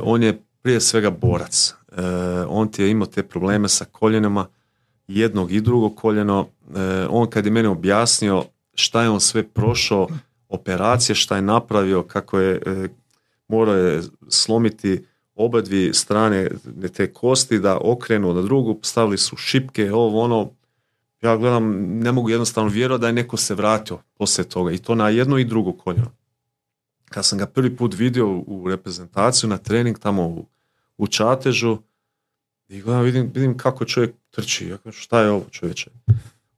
[0.01, 1.74] on je prije svega borac.
[1.98, 2.02] E,
[2.48, 4.48] on ti je imao te probleme sa koljenima,
[5.08, 6.48] jednog i drugog koljeno.
[6.76, 8.43] E, on kad je meni objasnio
[8.74, 10.08] šta je on sve prošao,
[10.50, 12.88] operacije, šta je napravio, kako je e,
[13.48, 15.62] morao je slomiti oba
[15.93, 16.50] strane
[16.93, 20.50] te kosti da okrenu na drugu, stavili su šipke, ovo ono,
[21.22, 21.64] ja gledam,
[22.00, 25.38] ne mogu jednostavno vjerovati da je neko se vratio poslije toga i to na jedno
[25.38, 26.12] i drugo koljeno.
[27.06, 30.45] Kad sam ga prvi put vidio u reprezentaciju na trening tamo u
[30.98, 31.78] u čatežu
[32.68, 34.68] i gledam, vidim, vidim kako čovjek trči.
[34.68, 35.91] Ja kažem, šta je ovo čovječe?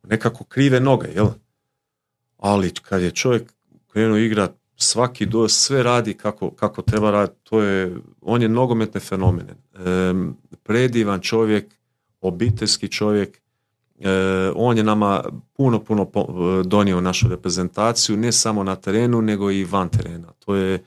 [0.04, 1.28] Nekako krive noge, jel?
[2.38, 3.54] Ali kad je čovjek
[3.88, 9.00] krenuo igrat svaki do sve radi kako, kako treba raditi, to je, on je nogometne
[9.00, 9.54] fenomene.
[9.54, 10.14] E,
[10.64, 11.76] predivan čovjek,
[12.22, 13.42] obiteljski čovjek,
[14.00, 14.12] e,
[14.56, 15.24] on je nama
[15.54, 16.12] puno, puno
[16.66, 20.28] donio u našu reprezentaciju, ne samo na terenu, nego i van terena.
[20.40, 20.84] To je,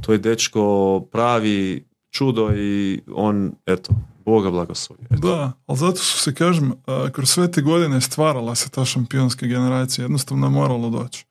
[0.00, 1.84] to je dečko pravi
[2.16, 3.92] čudo i on, eto,
[4.24, 5.02] Boga blagoslovi.
[5.10, 6.72] Da, ali zato su se, kažem,
[7.12, 11.26] kroz sve te godine stvarala se ta šampionska generacija, jednostavno je moralo doći.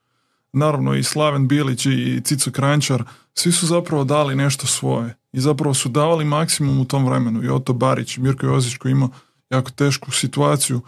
[0.53, 5.73] Naravno i Slaven Bilić i Cico Krančar, svi su zapravo dali nešto svoje i zapravo
[5.73, 7.43] su davali maksimum u tom vremenu.
[7.43, 9.09] I Oto Barić, Mirko Jozić koji ima
[9.49, 10.81] jako tešku situaciju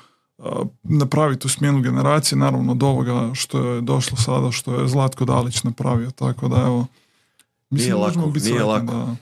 [0.84, 5.64] napraviti tu smjenu generacije, naravno od ovoga što je došlo sada, što je Zlatko Dalić
[5.64, 6.86] napravio, tako da evo,
[7.70, 8.86] mislim, nije lako, nije lako.
[8.86, 9.16] Da,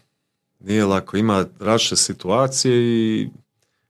[0.66, 3.30] nije lako, ima različite situacije i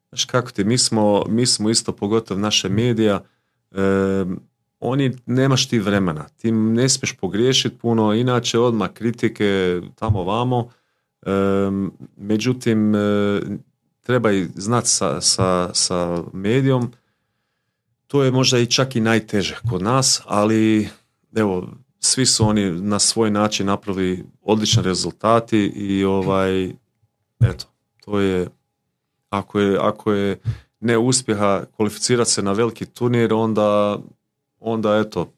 [0.09, 3.23] znaš kako ti, mi smo, mi smo isto pogotovo naše medija,
[3.71, 4.25] e,
[4.79, 10.69] oni nemaš ti vremena, ti ne smiješ pogriješiti puno, inače odmah kritike tamo vamo,
[11.21, 11.29] e,
[12.17, 13.41] međutim e,
[14.01, 16.91] treba i znati sa, sa, sa medijom,
[18.07, 20.89] to je možda i čak i najteže kod nas, ali
[21.35, 21.67] evo,
[21.99, 26.69] svi su oni na svoj način napravili odlični rezultati i ovaj
[27.39, 27.65] eto
[28.05, 28.47] to je
[29.29, 30.39] ako je, ako je
[30.79, 33.97] neuspjeha kvalificirati se na veliki turnir onda
[34.59, 35.31] onda eto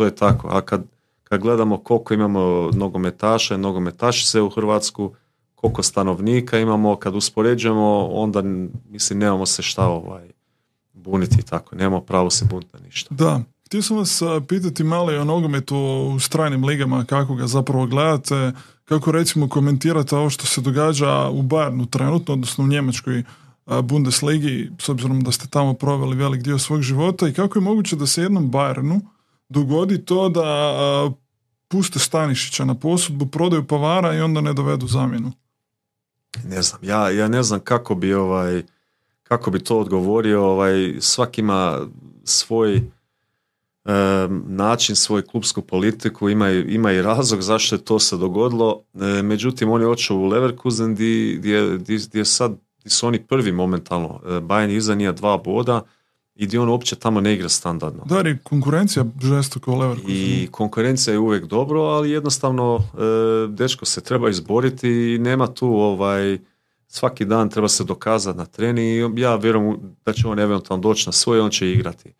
[0.00, 0.48] to je tako.
[0.48, 0.82] A kad,
[1.24, 5.14] kad gledamo koliko imamo nogometaša i nogometašice u Hrvatsku
[5.54, 8.42] koliko stanovnika imamo kad uspoređujemo onda
[8.88, 10.30] mislim nemamo se šta ovaj
[10.92, 11.76] buniti tako.
[11.76, 13.14] Nemamo pravo se buniti ništa.
[13.14, 13.40] Da
[13.70, 15.76] Htio sam vas pitati malo o nogometu
[16.14, 18.52] u stranim ligama, kako ga zapravo gledate,
[18.84, 23.22] kako recimo komentirate ovo što se događa u Bayernu trenutno, odnosno u Njemačkoj
[23.82, 27.96] Bundesligi, s obzirom da ste tamo proveli velik dio svog života i kako je moguće
[27.96, 29.00] da se jednom Bayernu
[29.48, 30.74] dogodi to da
[31.68, 35.32] puste Stanišića na posudbu, prodaju Pavara i onda ne dovedu zamjenu?
[36.44, 38.62] Ne znam, ja, ja ne znam kako bi ovaj
[39.22, 41.78] kako bi to odgovorio, ovaj, svak ima
[42.24, 42.90] svoj
[44.46, 48.82] način, svoju klubsku politiku, ima, ima i razlog zašto je to se dogodilo.
[48.94, 52.56] E, međutim, on je očeo u Leverkusen gdje, sad
[52.86, 54.20] su oni prvi momentalno.
[54.24, 55.82] E, Bayern iza nije dva boda
[56.34, 58.04] i gdje on uopće tamo ne igra standardno.
[58.04, 60.14] Da, i konkurencija žestoko Leverkusen.
[60.16, 62.98] I konkurencija je uvijek dobro, ali jednostavno e,
[63.48, 66.38] dečko se treba izboriti i nema tu ovaj
[66.86, 71.08] svaki dan treba se dokazati na treni i ja vjerujem da će on eventualno doći
[71.08, 72.12] na svoj, on će igrati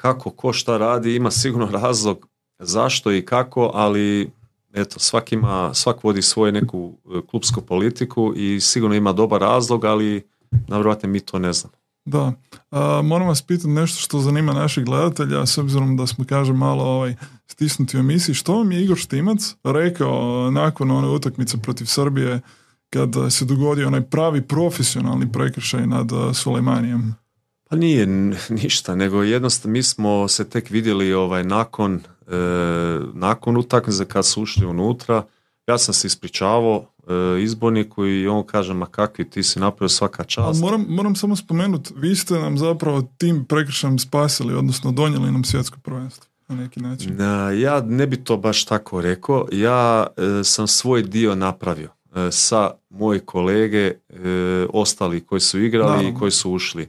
[0.00, 2.26] kako, ko šta radi, ima sigurno razlog
[2.58, 4.30] zašto i kako, ali
[4.72, 9.84] eto, svak ima, svak vodi svoju neku e, klubsku politiku i sigurno ima dobar razlog,
[9.84, 10.22] ali
[10.68, 11.74] navjerojatno mi to ne znamo.
[12.04, 12.32] Da,
[12.70, 16.84] a, moram vas pitati nešto što zanima naših gledatelja, s obzirom da smo, kažem, malo
[16.84, 18.34] ovaj, stisnuti u emisiji.
[18.34, 22.40] Što vam je Igor Štimac rekao nakon one utakmice protiv Srbije
[22.90, 27.14] kad se dogodio onaj pravi profesionalni prekršaj nad Sulejmanijem?
[27.68, 28.06] Pa nije
[28.62, 32.36] ništa, nego jednostavno mi smo se tek vidjeli ovaj nakon, e,
[33.14, 35.24] nakon utakmice kad su ušli unutra.
[35.66, 40.24] Ja sam se ispričavao e, izborniku i on kaže ma kakvi ti si napravio svaka
[40.24, 40.60] čast.
[40.60, 45.78] moram, moram samo spomenuti, vi ste nam zapravo tim prekršajem spasili, odnosno donijeli nam svjetsko
[45.82, 47.16] prvenstvo na neki način.
[47.60, 49.48] ja ne bi to baš tako rekao.
[49.52, 53.94] Ja e, sam svoj dio napravio e, sa moji kolege, e,
[54.72, 56.88] ostali koji su igrali i koji su ušli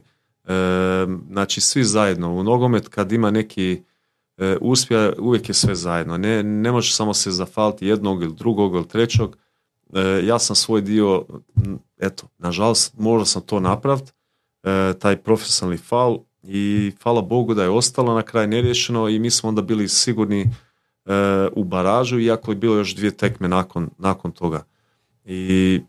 [1.30, 2.34] znači svi zajedno.
[2.34, 3.82] U nogomet kad ima neki
[4.36, 6.16] e, uspjeh, uvijek je sve zajedno.
[6.16, 9.28] Ne, ne može samo se zafaliti jednog ili drugog ili trećeg.
[9.94, 11.24] E, ja sam svoj dio,
[11.98, 14.12] eto, nažalost, možda sam to napraviti,
[14.62, 19.30] e, taj profesionalni faul i hvala Bogu da je ostalo na kraj neriješeno i mi
[19.30, 20.46] smo onda bili sigurni
[21.52, 24.64] u baražu, iako je bilo još dvije tekme nakon, nakon toga.
[25.24, 25.80] I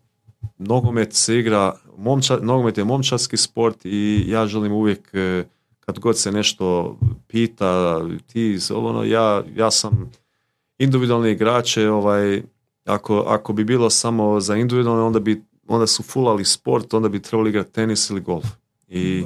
[0.58, 5.44] nogomet se igra, momča, nogomet je momčarski sport i ja želim uvijek e,
[5.80, 10.12] kad god se nešto pita, ti, ono, ja, ja sam
[10.78, 12.44] individualni igrače, ovaj,
[12.86, 15.42] ako, ako bi bilo samo za individualne, onda bi
[15.74, 18.46] onda su fulali sport, onda bi trebali igrati tenis ili golf.
[18.88, 19.24] I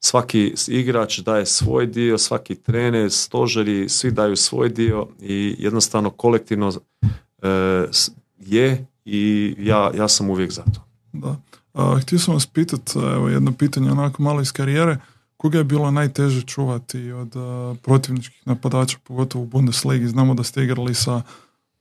[0.00, 6.72] svaki igrač daje svoj dio, svaki trener, stožeri, svi daju svoj dio i jednostavno kolektivno
[7.42, 7.48] e,
[8.38, 10.84] je i ja, ja sam uvijek za to.
[11.12, 11.36] Da.
[11.74, 14.98] A, htio sam vas pitati, evo jedno pitanje onako malo iz karijere,
[15.36, 20.64] koga je bilo najteže čuvati od uh, protivničkih napadača, pogotovo u Bundesligi, znamo da ste
[20.64, 21.22] igrali sa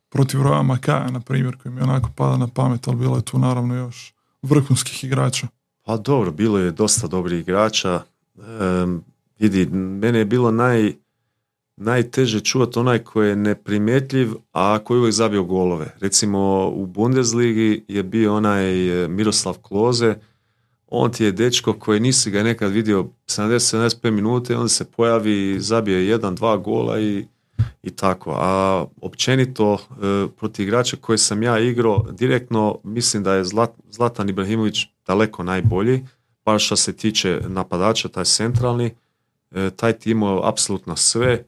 [0.10, 3.40] protiv Roja Makaja, na primjer, koji mi onako pada na pamet, ali bilo je tu
[3.40, 5.48] naravno još vrhunskih igrača.
[5.86, 8.04] Pa dobro, bilo je dosta dobrih igrača.
[8.36, 9.04] Um,
[9.40, 10.94] vidi, mene je bilo naj,
[11.76, 15.96] najteže čuvati onaj koji je neprimjetljiv, a koji uvijek zabio golove.
[16.00, 20.16] Recimo u Bundesligi je bio onaj e, Miroslav Kloze,
[20.88, 25.60] on ti je dečko koji nisi ga nekad vidio 70-75 minuta i onda se pojavi,
[25.60, 27.26] zabije jedan, dva gola i,
[27.84, 28.34] i tako.
[28.38, 29.78] A općenito e,
[30.38, 33.44] protiv igrača koje sam ja igrao direktno mislim da je
[33.90, 36.06] Zlatan Ibrahimović daleko najbolji,
[36.44, 38.96] pa što se tiče napadača, taj centralni,
[39.52, 41.46] e, taj tim imao apsolutno sve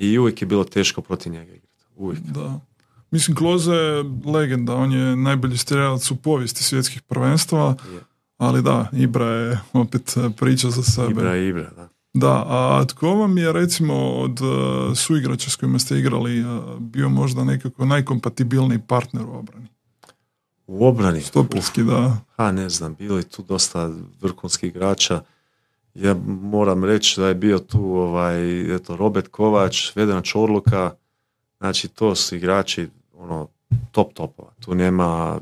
[0.00, 1.84] i uvijek je bilo teško protiv njega igrati.
[1.96, 2.22] Uvijek.
[2.22, 2.60] Da.
[3.10, 7.76] Mislim, Kloze je legenda, on je najbolji strelac u povijesti svjetskih prvenstva,
[8.36, 11.10] ali da, Ibra je opet e, priča za sebe.
[11.10, 11.88] Ibra je Ibra, da.
[12.14, 17.08] Da, a tko vam je recimo od uh, suigrača s kojima ste igrali uh, bio
[17.08, 19.66] možda nekako najkompatibilniji partner u obrani?
[20.66, 21.20] U obrani?
[21.20, 22.16] Stoperski, da.
[22.36, 23.90] Ha, ne znam, bilo je tu dosta
[24.20, 25.22] vrhunskih igrača
[26.00, 30.94] ja moram reći da je bio tu ovaj, eto, Robert Kovač, Vedran Čorluka,
[31.58, 33.48] znači to su igrači ono,
[33.90, 34.52] top topova.
[34.60, 35.40] Tu nema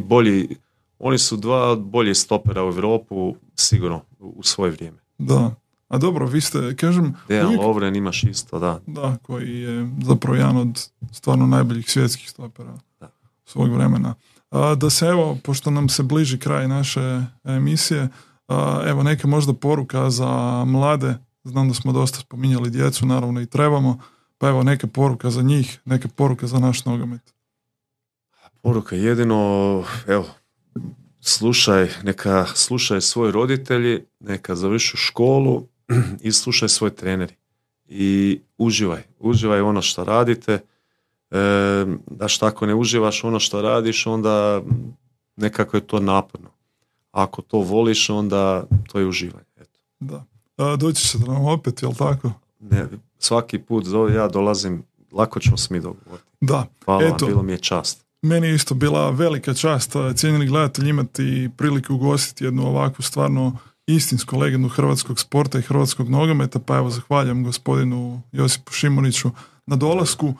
[0.00, 0.56] bolji,
[0.98, 4.98] oni su dva od boljih stopera u Europu sigurno u svoje vrijeme.
[5.18, 5.54] Da,
[5.88, 7.14] a dobro, vi ste, kažem...
[7.28, 7.62] Dejan uvijek...
[7.62, 8.80] Lovren imaš isto, da.
[8.86, 13.10] Da, koji je zapravo jedan od stvarno najboljih svjetskih stopera da.
[13.44, 14.14] svog vremena.
[14.50, 18.08] A, da se evo, pošto nam se bliži kraj naše emisije,
[18.86, 23.98] Evo neka možda poruka za mlade, znam da smo dosta spominjali djecu, naravno i trebamo,
[24.38, 27.34] pa evo neka poruka za njih, neka poruka za naš nogomet.
[28.62, 30.26] Poruka jedino, evo,
[31.20, 35.66] slušaj, neka slušaj svoji roditelji, neka završi školu
[36.22, 37.34] i slušaj svoje treneri.
[37.88, 40.60] I uživaj, uživaj ono što radite, e,
[42.10, 44.62] da što ako ne uživaš ono što radiš, onda
[45.36, 46.55] nekako je to naporno
[47.16, 49.46] ako to voliš, onda to je uživanje.
[49.60, 49.80] Eto.
[50.00, 50.24] Da.
[50.56, 52.32] A, doći će nam opet, jel tako?
[52.60, 52.86] Ne,
[53.18, 56.28] svaki put zove, ja dolazim, lako ćemo se mi dogovoriti.
[56.40, 56.66] Da.
[56.84, 58.04] Hvala Eto, bilo mi je čast.
[58.22, 63.56] Meni je isto bila velika čast, cijenjeni gledatelji imati priliku ugostiti jednu ovakvu stvarno
[63.86, 69.30] istinsku legendu hrvatskog sporta i hrvatskog nogometa, pa evo zahvaljujem gospodinu Josipu Šimuniću
[69.66, 70.34] na dolasku.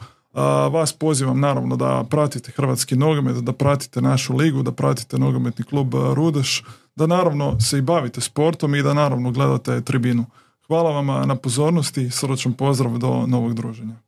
[0.70, 5.94] Vas pozivam naravno da pratite hrvatski nogomet, da pratite našu ligu, da pratite nogometni klub
[6.14, 6.64] Rudeš,
[6.96, 10.24] da naravno se i bavite sportom i da naravno gledate tribinu.
[10.66, 14.05] Hvala vam na pozornosti, srdačan pozdrav do novog druženja.